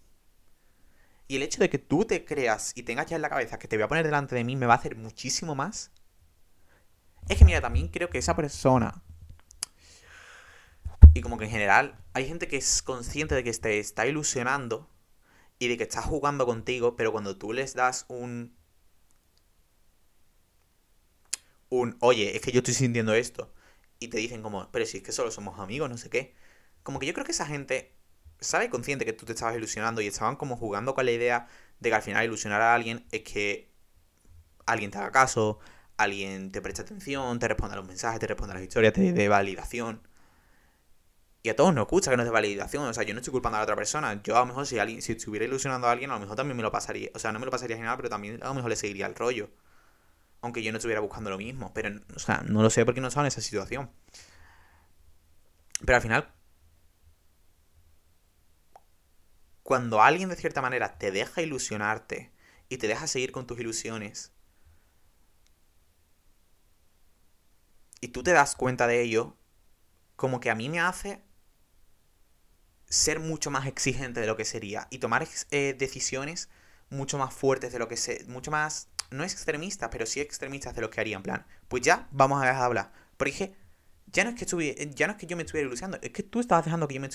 [1.28, 3.68] Y el hecho de que tú te creas y tengas ya en la cabeza que
[3.68, 5.90] te voy a poner delante de mí me va a hacer muchísimo más.
[7.28, 9.02] Es que mira, también creo que esa persona...
[11.16, 14.88] Y como que en general hay gente que es consciente de que te está ilusionando
[15.58, 18.59] y de que está jugando contigo, pero cuando tú les das un...
[21.70, 23.54] Un, oye, es que yo estoy sintiendo esto
[24.00, 26.34] y te dicen como, pero si es que solo somos amigos, no sé qué.
[26.84, 27.94] Como que yo creo que esa gente
[28.40, 31.48] sabe consciente que tú te estabas ilusionando y estaban como jugando con la idea
[31.80, 33.72] de que al final ilusionar a alguien es que
[34.66, 35.60] alguien te haga caso,
[35.98, 40.02] alguien te preste atención, te responda los mensajes, te responda las historias, te dé validación.
[41.42, 42.84] Y a todos nos gusta que nos dé validación.
[42.86, 44.22] O sea, yo no estoy culpando a la otra persona.
[44.24, 46.58] Yo a lo mejor si, alguien, si estuviera ilusionando a alguien, a lo mejor también
[46.58, 47.10] me lo pasaría.
[47.14, 49.16] O sea, no me lo pasaría genial, pero también a lo mejor le seguiría el
[49.16, 49.50] rollo
[50.42, 51.74] aunque yo no estuviera buscando lo mismo.
[51.74, 53.90] Pero, o sea, no lo sé porque no estaba en esa situación.
[55.86, 56.34] Pero al final,
[59.64, 62.32] cuando alguien de cierta manera te deja ilusionarte
[62.70, 64.32] y te deja seguir con tus ilusiones,
[68.02, 69.36] y tú te das cuenta de ello,
[70.16, 71.22] como que a mí me hace
[72.90, 76.50] ser mucho más exigente de lo que sería y tomar eh, decisiones
[76.90, 80.76] mucho más fuertes de lo que sé, mucho más no es extremista, pero sí extremistas
[80.76, 82.92] de lo que haría, en plan, pues ya, vamos a hablar.
[83.18, 83.56] Porque
[84.08, 84.46] ya no es que
[84.96, 87.02] ya no es que yo me estuviera ilusionando, es que tú estabas dejando que yo
[87.02, 87.10] me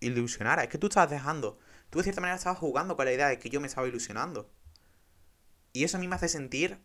[0.00, 1.58] ilusionara, es que tú estabas dejando,
[1.90, 4.50] tú de cierta manera estabas jugando con la idea de que yo me estaba ilusionando.
[5.72, 6.80] Y eso a mí me hace sentir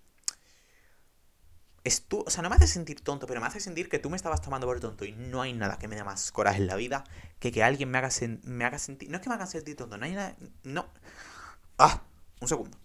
[1.84, 4.10] es tú, o sea, no me hace sentir tonto, pero me hace sentir que tú
[4.10, 6.68] me estabas tomando por tonto y no hay nada que me dé más coraje en
[6.68, 7.04] la vida
[7.40, 8.10] que que alguien me haga,
[8.44, 10.88] me haga sentir, no es que me haga sentir tonto, no hay nada, no.
[11.78, 12.04] Ah,
[12.40, 12.78] un segundo.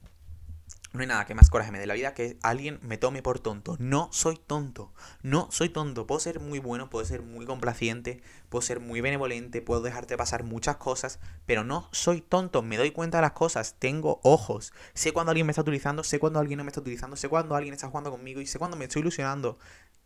[0.97, 3.39] No hay nada que más coraje me dé la vida que alguien me tome por
[3.39, 3.77] tonto.
[3.79, 4.95] No soy tonto.
[5.23, 6.07] No soy tonto.
[6.07, 10.43] Puedo ser muy bueno, puedo ser muy complaciente, puedo ser muy benevolente, puedo dejarte pasar
[10.43, 12.63] muchas cosas, pero no soy tonto.
[12.63, 13.77] Me doy cuenta de las cosas.
[13.79, 14.73] Tengo ojos.
[14.95, 17.55] Sé cuando alguien me está utilizando, sé cuando alguien no me está utilizando, sé cuando
[17.55, 19.59] alguien está jugando conmigo y sé cuando me estoy ilusionando.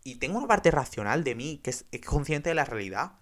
[0.03, 3.13] Y tengo una parte racional de mí que es, consciente de la realidad.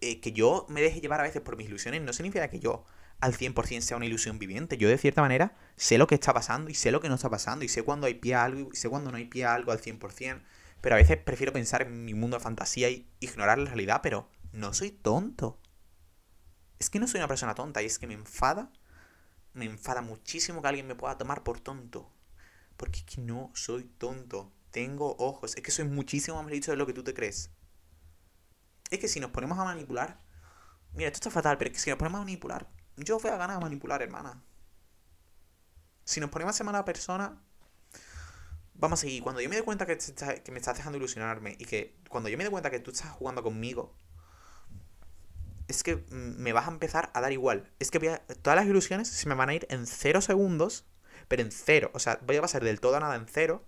[0.00, 2.84] Eh, que yo me deje llevar a veces por mis ilusiones no significa que yo
[3.20, 4.76] al 100% sea una ilusión viviente.
[4.76, 7.30] Yo de cierta manera sé lo que está pasando y sé lo que no está
[7.30, 9.54] pasando y sé cuándo hay pie a algo y sé cuándo no hay pie a
[9.54, 10.42] algo al 100%.
[10.80, 14.28] Pero a veces prefiero pensar en mi mundo de fantasía y ignorar la realidad, pero
[14.52, 15.58] no soy tonto.
[16.78, 18.70] Es que no soy una persona tonta y es que me enfada,
[19.54, 22.12] me enfada muchísimo que alguien me pueda tomar por tonto.
[22.76, 24.52] Porque es que no soy tonto.
[24.70, 25.56] Tengo ojos.
[25.56, 27.50] Es que soy muchísimo más listo de lo que tú te crees.
[28.90, 30.20] Es que si nos ponemos a manipular...
[30.92, 33.36] Mira, esto está fatal, pero es que si nos ponemos a manipular yo voy a
[33.36, 34.42] ganar a manipular, hermana.
[36.04, 37.40] Si nos ponemos a ser mala persona,
[38.74, 39.22] vamos a seguir.
[39.22, 42.38] Cuando yo me doy cuenta que, que me estás dejando ilusionarme y que cuando yo
[42.38, 43.94] me doy cuenta que tú estás jugando conmigo,
[45.68, 47.72] es que me vas a empezar a dar igual.
[47.78, 47.98] Es que
[48.42, 50.86] todas las ilusiones se me van a ir en cero segundos,
[51.28, 51.90] pero en cero.
[51.94, 53.64] O sea, voy a pasar del todo a nada en cero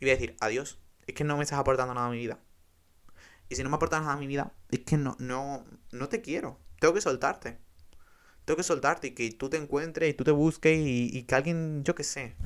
[0.00, 2.38] y voy a decir, adiós, es que no me estás aportando nada a mi vida.
[3.48, 6.22] Y si no me aportas nada a mi vida, es que no, no, no te
[6.22, 6.58] quiero.
[6.80, 7.58] Tengo que soltarte.
[8.44, 11.82] Tengo que soltarte y que tú te encuentres y tú te busques y, que alguien,
[11.84, 12.36] yo qué sé.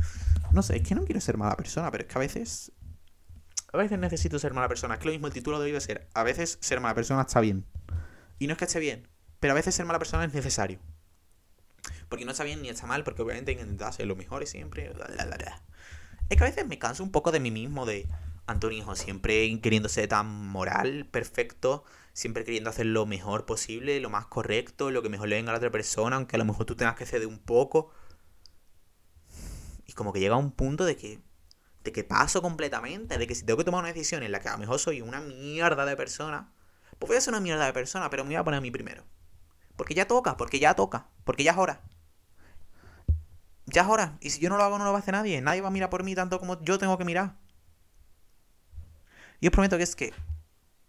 [0.53, 2.73] No sé, es que no quiero ser mala persona, pero es que a veces...
[3.73, 4.95] A veces necesito ser mala persona.
[4.95, 6.09] Es que lo mismo el título debe ser.
[6.15, 7.67] A veces ser mala persona está bien.
[8.39, 9.09] Y no es que esté bien,
[9.41, 10.79] pero a veces ser mala persona es necesario.
[12.09, 14.91] Porque no está bien ni está mal, porque obviamente intentar ser lo mejor y siempre.
[16.31, 18.09] Es que a veces me canso un poco de mí mismo, de
[18.47, 21.85] Antonio, siempre queriendo ser tan moral, perfecto,
[22.19, 25.53] siempre queriendo hacer lo mejor posible, lo más correcto, lo que mejor le venga a
[25.53, 27.93] la otra persona, aunque a lo mejor tú tengas que ceder un poco.
[29.87, 31.21] Y como que llega a un punto de que.
[31.85, 34.49] de que paso completamente, de que si tengo que tomar una decisión en la que
[34.49, 36.53] a lo mejor soy una mierda de persona,
[36.99, 38.73] pues voy a ser una mierda de persona, pero me voy a poner a mí
[38.73, 39.05] primero.
[39.77, 41.83] Porque ya toca, porque ya toca, porque ya es hora.
[43.67, 44.19] Ya es hora.
[44.21, 45.41] Y si yo no lo hago, no lo va a hacer nadie.
[45.41, 47.37] Nadie va a mirar por mí tanto como yo tengo que mirar.
[49.39, 50.13] Y os prometo que es que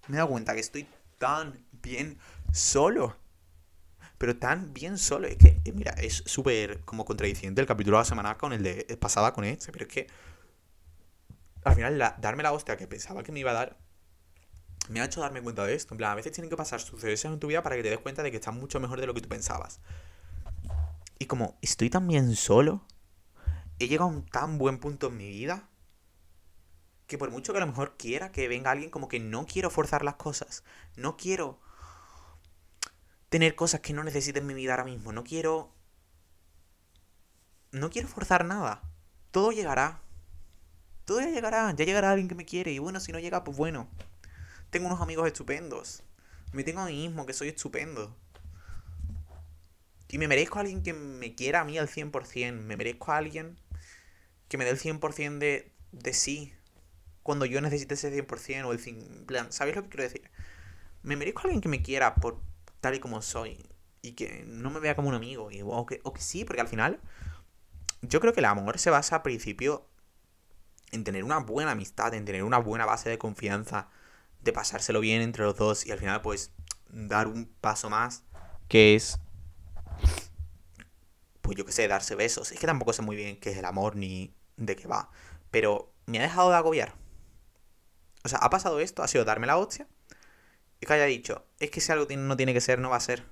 [0.08, 0.88] me he dado cuenta que estoy
[1.20, 2.18] tan bien
[2.52, 3.16] solo.
[4.18, 5.28] Pero tan bien solo.
[5.28, 8.64] Es que, eh, mira, es súper como contradiciente el capítulo de la semana con el
[8.64, 9.72] de pasada con este.
[9.72, 10.08] Pero es que
[11.64, 13.78] al final darme la hostia que pensaba que me iba a dar
[14.90, 15.94] me ha hecho darme cuenta de esto.
[15.94, 18.00] En plan, a veces tienen que pasar sucesos en tu vida para que te des
[18.00, 19.80] cuenta de que estás mucho mejor de lo que tú pensabas.
[21.20, 22.82] Y como estoy tan bien solo,
[23.78, 25.70] he llegado a un tan buen punto en mi vida,
[27.10, 29.72] que por mucho que a lo mejor quiera que venga alguien, como que no quiero
[29.72, 30.64] forzar las cosas.
[30.96, 31.60] No quiero
[33.30, 35.12] tener cosas que no necesite en mi vida ahora mismo.
[35.12, 35.74] No quiero...
[37.72, 38.84] No quiero forzar nada.
[39.32, 40.04] Todo llegará.
[41.06, 41.74] Todo ya llegará.
[41.76, 42.72] Ya llegará alguien que me quiere.
[42.72, 43.90] Y bueno, si no llega, pues bueno.
[44.70, 46.04] Tengo unos amigos estupendos.
[46.54, 48.16] Me tengo a mí mismo que soy estupendo.
[50.10, 52.54] Y me merezco a alguien que me quiera a mí al 100%.
[52.54, 53.58] Me merezco a alguien
[54.48, 56.54] que me dé el 100% de, de sí.
[57.24, 59.26] Cuando yo necesite ese 100% o el 100%.
[59.26, 60.30] plan, ¿sabéis lo que quiero decir?
[61.04, 62.42] Me merezco a alguien que me quiera por
[62.82, 63.66] tal y como soy.
[64.02, 65.52] Y que no me vea como un amigo.
[65.52, 67.00] Y, o, que, o que sí, porque al final...
[68.02, 69.86] Yo creo que el amor se basa al principio
[70.92, 73.90] en tener una buena amistad, en tener una buena base de confianza
[74.42, 76.52] de pasárselo bien entre los dos y al final pues
[76.88, 78.24] dar un paso más
[78.70, 79.20] que es
[81.42, 82.52] pues yo qué sé, darse besos.
[82.52, 85.10] Es que tampoco sé muy bien qué es el amor ni de qué va,
[85.50, 86.94] pero me ha dejado de agobiar.
[88.24, 89.88] O sea, ha pasado esto, ha sido darme la hostia
[90.82, 93.02] y que haya dicho, es que si algo no tiene que ser, no va a
[93.02, 93.26] ser.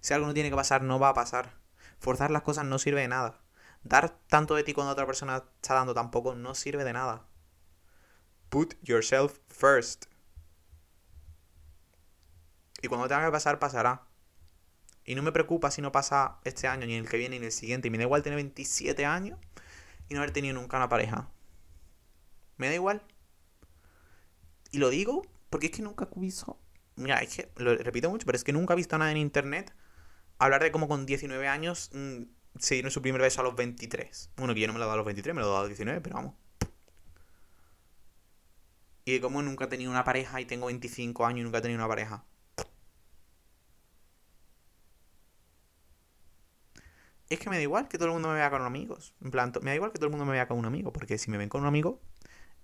[0.00, 1.54] Si algo no tiene que pasar, no va a pasar.
[1.98, 3.40] Forzar las cosas no sirve de nada.
[3.82, 7.26] Dar tanto de ti cuando otra persona está dando tampoco no sirve de nada.
[8.48, 10.06] Put yourself first.
[12.80, 14.06] Y cuando tenga que pasar, pasará.
[15.04, 17.52] Y no me preocupa si no pasa este año, ni el que viene, ni el
[17.52, 17.88] siguiente.
[17.88, 19.38] Y me da igual tener 27 años
[20.08, 21.28] y no haber tenido nunca una pareja.
[22.56, 23.02] Me da igual.
[24.70, 26.58] Y lo digo porque es que nunca he visto.
[26.96, 29.72] Mira, es que lo repito mucho, pero es que nunca he visto nada en internet
[30.38, 32.22] hablar de cómo con 19 años mmm,
[32.58, 34.30] se dieron su primer beso a los 23.
[34.36, 35.58] Bueno, que yo no me lo he dado a los 23, me lo he dado
[35.58, 36.34] a los 19, pero vamos.
[39.04, 41.62] Y de cómo nunca he tenido una pareja y tengo 25 años y nunca he
[41.62, 42.24] tenido una pareja.
[47.28, 49.14] es que me da igual que todo el mundo me vea con amigos.
[49.22, 51.18] En plan, me da igual que todo el mundo me vea con un amigo, porque
[51.18, 52.00] si me ven con un amigo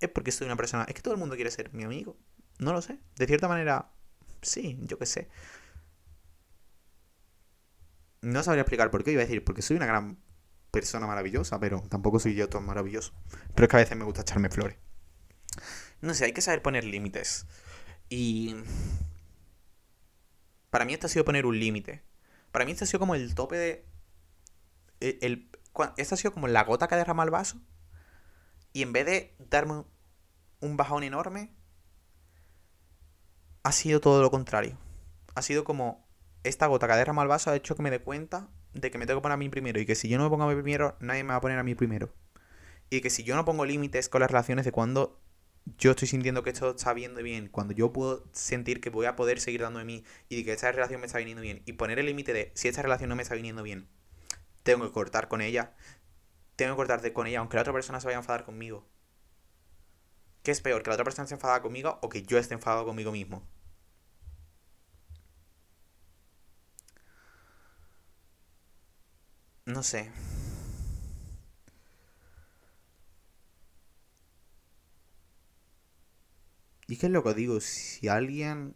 [0.05, 0.85] es porque soy una persona.
[0.88, 2.17] Es que todo el mundo quiere ser mi amigo.
[2.59, 2.99] No lo sé.
[3.17, 3.90] De cierta manera,
[4.43, 5.29] sí, yo qué sé.
[8.23, 9.12] No sabría explicar por qué.
[9.12, 10.19] Iba a decir, porque soy una gran
[10.71, 13.12] persona maravillosa, pero tampoco soy yo tan maravilloso.
[13.55, 14.77] Pero es que a veces me gusta echarme flores.
[16.01, 17.47] No sé, hay que saber poner límites.
[18.09, 18.57] Y.
[20.71, 22.02] Para mí esto ha sido poner un límite.
[22.50, 23.87] Para mí esto ha sido como el tope de
[25.00, 25.50] e, el,
[25.96, 27.61] esta ha sido como la gota que derrama el vaso.
[28.73, 29.85] Y en vez de darme
[30.65, 31.50] un bajón enorme,
[33.62, 34.79] ha sido todo lo contrario.
[35.35, 36.06] Ha sido como
[36.42, 39.23] esta gota que derrama ha hecho que me dé cuenta de que me tengo que
[39.23, 39.81] poner a mí primero.
[39.81, 41.58] Y que si yo no me pongo a mí primero, nadie me va a poner
[41.58, 42.12] a mí primero.
[42.90, 45.21] Y que si yo no pongo límites con las relaciones de cuando
[45.79, 49.17] yo estoy sintiendo que esto está viendo bien, cuando yo puedo sentir que voy a
[49.17, 51.98] poder seguir dando de mí y que esta relación me está viniendo bien, y poner
[51.98, 53.88] el límite de si esta relación no me está viniendo bien,
[54.62, 55.75] tengo que cortar con ella.
[56.56, 58.87] Tengo que cortar con ella, aunque la otra persona se vaya a enfadar conmigo.
[60.45, 60.85] ¿Qué es peor?
[60.85, 63.42] ¿Que la otra persona esté enfadada conmigo o que yo esté enfadado conmigo mismo?
[69.67, 70.11] No sé.
[76.87, 78.75] Y qué es lo que digo, si alguien...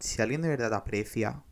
[0.00, 1.44] Si alguien de verdad aprecia,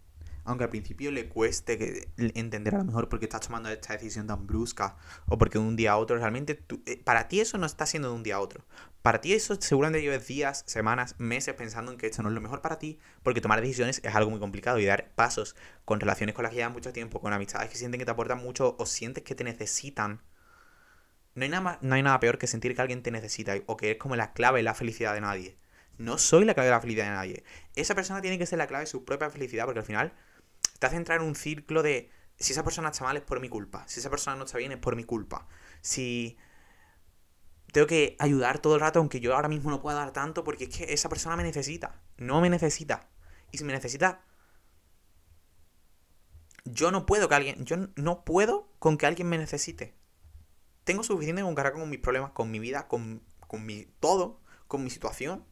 [0.48, 4.26] aunque al principio le cueste entender a lo mejor por qué estás tomando esta decisión
[4.26, 4.96] tan brusca
[5.26, 8.08] o porque de un día a otro realmente eh, para ti eso no está siendo
[8.08, 8.64] de un día a otro.
[9.02, 12.40] Para ti eso seguramente lleves días, semanas, meses pensando en que esto no es lo
[12.40, 16.34] mejor para ti, porque tomar decisiones es algo muy complicado y dar pasos con relaciones
[16.34, 18.86] con las que llevas mucho tiempo, con amistades que sienten que te aportan mucho o
[18.86, 20.22] sientes que te necesitan.
[21.34, 23.92] No hay, nada no hay nada peor que sentir que alguien te necesita o que
[23.92, 25.58] es como la clave de la felicidad de nadie.
[25.98, 27.44] No soy la clave de la felicidad de nadie.
[27.76, 30.12] Esa persona tiene que ser la clave de su propia felicidad porque al final
[30.78, 33.48] te hace entrar en un círculo de si esa persona está mal es por mi
[33.48, 35.48] culpa, si esa persona no está bien es por mi culpa,
[35.80, 36.36] si
[37.72, 40.64] tengo que ayudar todo el rato aunque yo ahora mismo no pueda dar tanto porque
[40.64, 43.08] es que esa persona me necesita, no me necesita.
[43.50, 44.24] Y si me necesita,
[46.64, 49.94] yo no puedo que alguien, yo no puedo con que alguien me necesite.
[50.84, 54.84] Tengo suficiente con cargar con mis problemas, con mi vida, con, con mi todo, con
[54.84, 55.44] mi situación.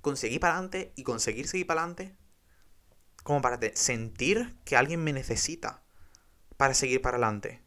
[0.00, 2.16] Conseguir para adelante y conseguir seguir para adelante
[3.24, 5.82] como para sentir que alguien me necesita
[6.56, 7.64] para seguir para adelante.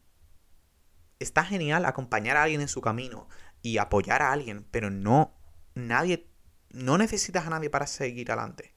[1.18, 3.28] Está genial acompañar a alguien en su camino
[3.60, 5.36] y apoyar a alguien, pero no,
[5.74, 6.30] nadie,
[6.70, 8.72] no necesitas a nadie para seguir adelante.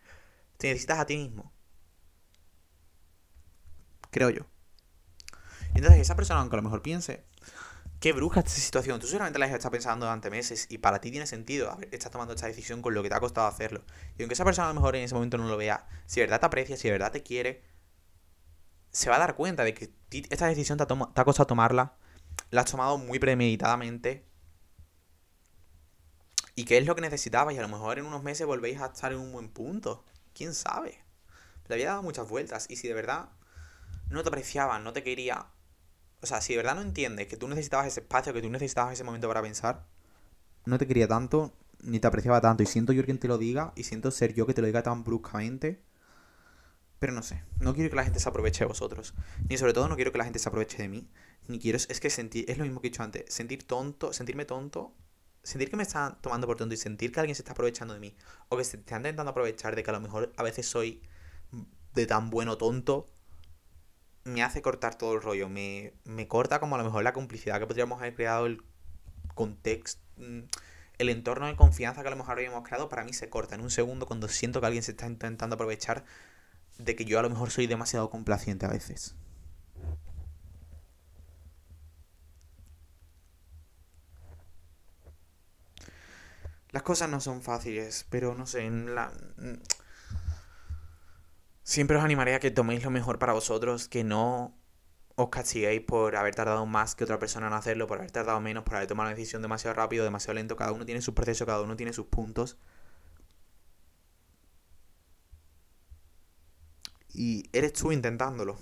[0.58, 1.54] Te necesitas a ti mismo.
[4.10, 4.48] Creo yo.
[5.76, 7.26] Entonces esa persona, aunque a lo mejor piense,
[8.02, 9.00] qué bruja esta situación.
[9.00, 11.78] Tú seguramente la has estado pensando durante meses y para ti tiene sentido.
[11.92, 13.84] estás tomando esta decisión con lo que te ha costado hacerlo.
[14.18, 16.26] Y aunque esa persona a lo mejor en ese momento no lo vea, si de
[16.26, 17.64] verdad te aprecia, si de verdad te quiere,
[18.90, 19.94] se va a dar cuenta de que
[20.30, 21.96] esta decisión te ha, te ha costado tomarla,
[22.50, 24.26] la has tomado muy premeditadamente.
[26.56, 27.54] ¿Y qué es lo que necesitabas?
[27.54, 30.04] Y a lo mejor en unos meses volvéis a estar en un buen punto.
[30.34, 31.04] ¿Quién sabe?
[31.68, 32.66] Le había dado muchas vueltas.
[32.68, 33.30] Y si de verdad
[34.10, 35.48] no te apreciaba, no te quería,
[36.22, 38.94] o sea, si de verdad no entiendes que tú necesitabas ese espacio, que tú necesitabas
[38.94, 39.86] ese momento para pensar,
[40.66, 42.62] no te quería tanto, ni te apreciaba tanto.
[42.64, 44.84] Y siento yo quien te lo diga, y siento ser yo que te lo diga
[44.84, 45.82] tan bruscamente.
[47.00, 49.16] Pero no sé, no quiero que la gente se aproveche de vosotros.
[49.50, 51.10] Ni sobre todo no quiero que la gente se aproveche de mí.
[51.48, 54.46] Ni quiero, es que sentir, es lo mismo que he dicho antes, sentir tonto, sentirme
[54.46, 54.94] tonto,
[55.42, 58.00] sentir que me están tomando por tonto y sentir que alguien se está aprovechando de
[58.00, 58.16] mí.
[58.50, 61.02] O que se están intentando aprovechar de que a lo mejor a veces soy
[61.96, 63.08] de tan bueno tonto
[64.24, 65.50] me hace cortar todo el rollo.
[65.50, 68.64] Me, me corta como a lo mejor la complicidad que podríamos haber creado, el
[69.36, 70.42] contexto, mm,
[70.98, 73.62] el entorno de confianza que a lo mejor habíamos creado, para mí se corta en
[73.62, 76.06] un segundo cuando siento que alguien se está intentando aprovechar
[76.78, 79.16] de que yo a lo mejor soy demasiado complaciente a veces.
[86.72, 89.12] Las cosas no son fáciles, pero no sé, en la
[91.64, 94.56] Siempre os animaré a que toméis lo mejor para vosotros, que no
[95.16, 98.64] os castiguéis por haber tardado más que otra persona en hacerlo, por haber tardado menos,
[98.64, 100.56] por haber tomado una decisión demasiado rápido, demasiado lento.
[100.58, 102.58] Cada uno tiene su proceso, cada uno tiene sus puntos.
[107.14, 108.58] Y eres tú intentándolo.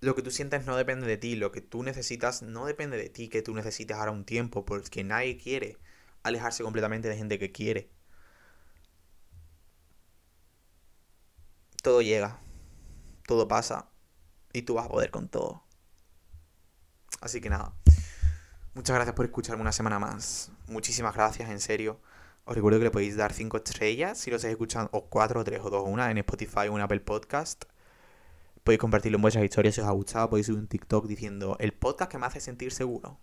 [0.00, 3.08] Lo que tú sientes no depende de ti, lo que tú necesitas no depende de
[3.10, 5.76] ti, que tú necesites ahora un tiempo, porque nadie quiere
[6.24, 7.88] alejarse completamente de gente que quiere.
[11.82, 12.38] Todo llega,
[13.26, 13.88] todo pasa
[14.52, 15.62] y tú vas a poder con todo.
[17.20, 17.74] Así que nada,
[18.74, 20.50] muchas gracias por escucharme una semana más.
[20.66, 22.00] Muchísimas gracias, en serio.
[22.44, 25.44] Os recuerdo que le podéis dar 5 estrellas si lo estáis escuchando, o 4, o
[25.44, 27.64] 3, o 2, o 1 en Spotify o en Apple Podcast.
[28.64, 30.30] Podéis compartirlo en vuestras historias si os ha gustado.
[30.30, 33.18] Podéis subir un TikTok diciendo el podcast que me hace sentir seguro.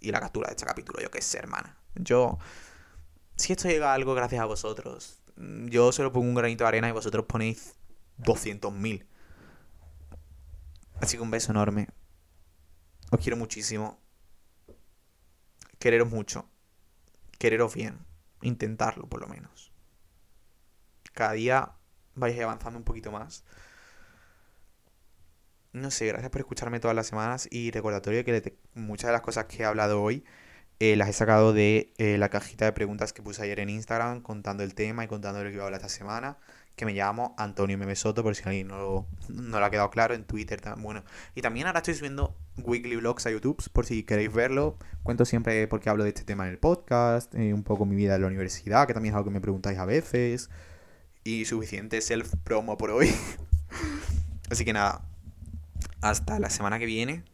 [0.00, 1.76] Y la captura de este capítulo, yo qué sé, hermana.
[1.94, 2.38] Yo,
[3.36, 6.88] si esto llega a algo gracias a vosotros, yo solo pongo un granito de arena
[6.88, 7.74] y vosotros ponéis
[8.18, 9.06] 200.000.
[11.00, 11.88] Así que un beso enorme.
[13.10, 14.00] Os quiero muchísimo.
[15.78, 16.48] Quereros mucho.
[17.38, 17.98] Quereros bien.
[18.42, 19.72] Intentarlo por lo menos.
[21.12, 21.72] Cada día
[22.14, 23.44] vais avanzando un poquito más.
[25.72, 29.44] No sé, gracias por escucharme todas las semanas y recordatorio que muchas de las cosas
[29.44, 30.24] que he hablado hoy
[30.78, 34.20] eh, las he sacado de eh, la cajita de preguntas que puse ayer en Instagram
[34.20, 36.36] contando el tema y contando lo que iba a hablar esta semana.
[36.74, 40.24] Que me llamo Antonio Memesoto, por si alguien no, no lo ha quedado claro, en
[40.24, 40.60] Twitter.
[40.76, 41.04] Bueno,
[41.34, 44.76] y también ahora estoy subiendo weekly vlogs a YouTube, por si queréis verlo.
[45.02, 48.16] Cuento siempre porque hablo de este tema en el podcast, eh, un poco mi vida
[48.16, 50.50] en la universidad, que también es algo que me preguntáis a veces.
[51.24, 53.10] Y suficiente self-promo por hoy.
[54.50, 55.00] Así que nada,
[56.02, 57.24] hasta la semana que viene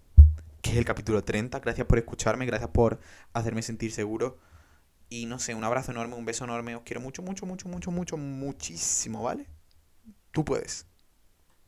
[0.63, 1.59] que es el capítulo 30.
[1.61, 3.01] Gracias por escucharme, gracias por
[3.33, 4.39] hacerme sentir seguro.
[5.09, 6.77] Y no sé, un abrazo enorme, un beso enorme.
[6.77, 9.47] Os quiero mucho, mucho, mucho, mucho, mucho, muchísimo, ¿vale?
[10.31, 10.87] Tú puedes.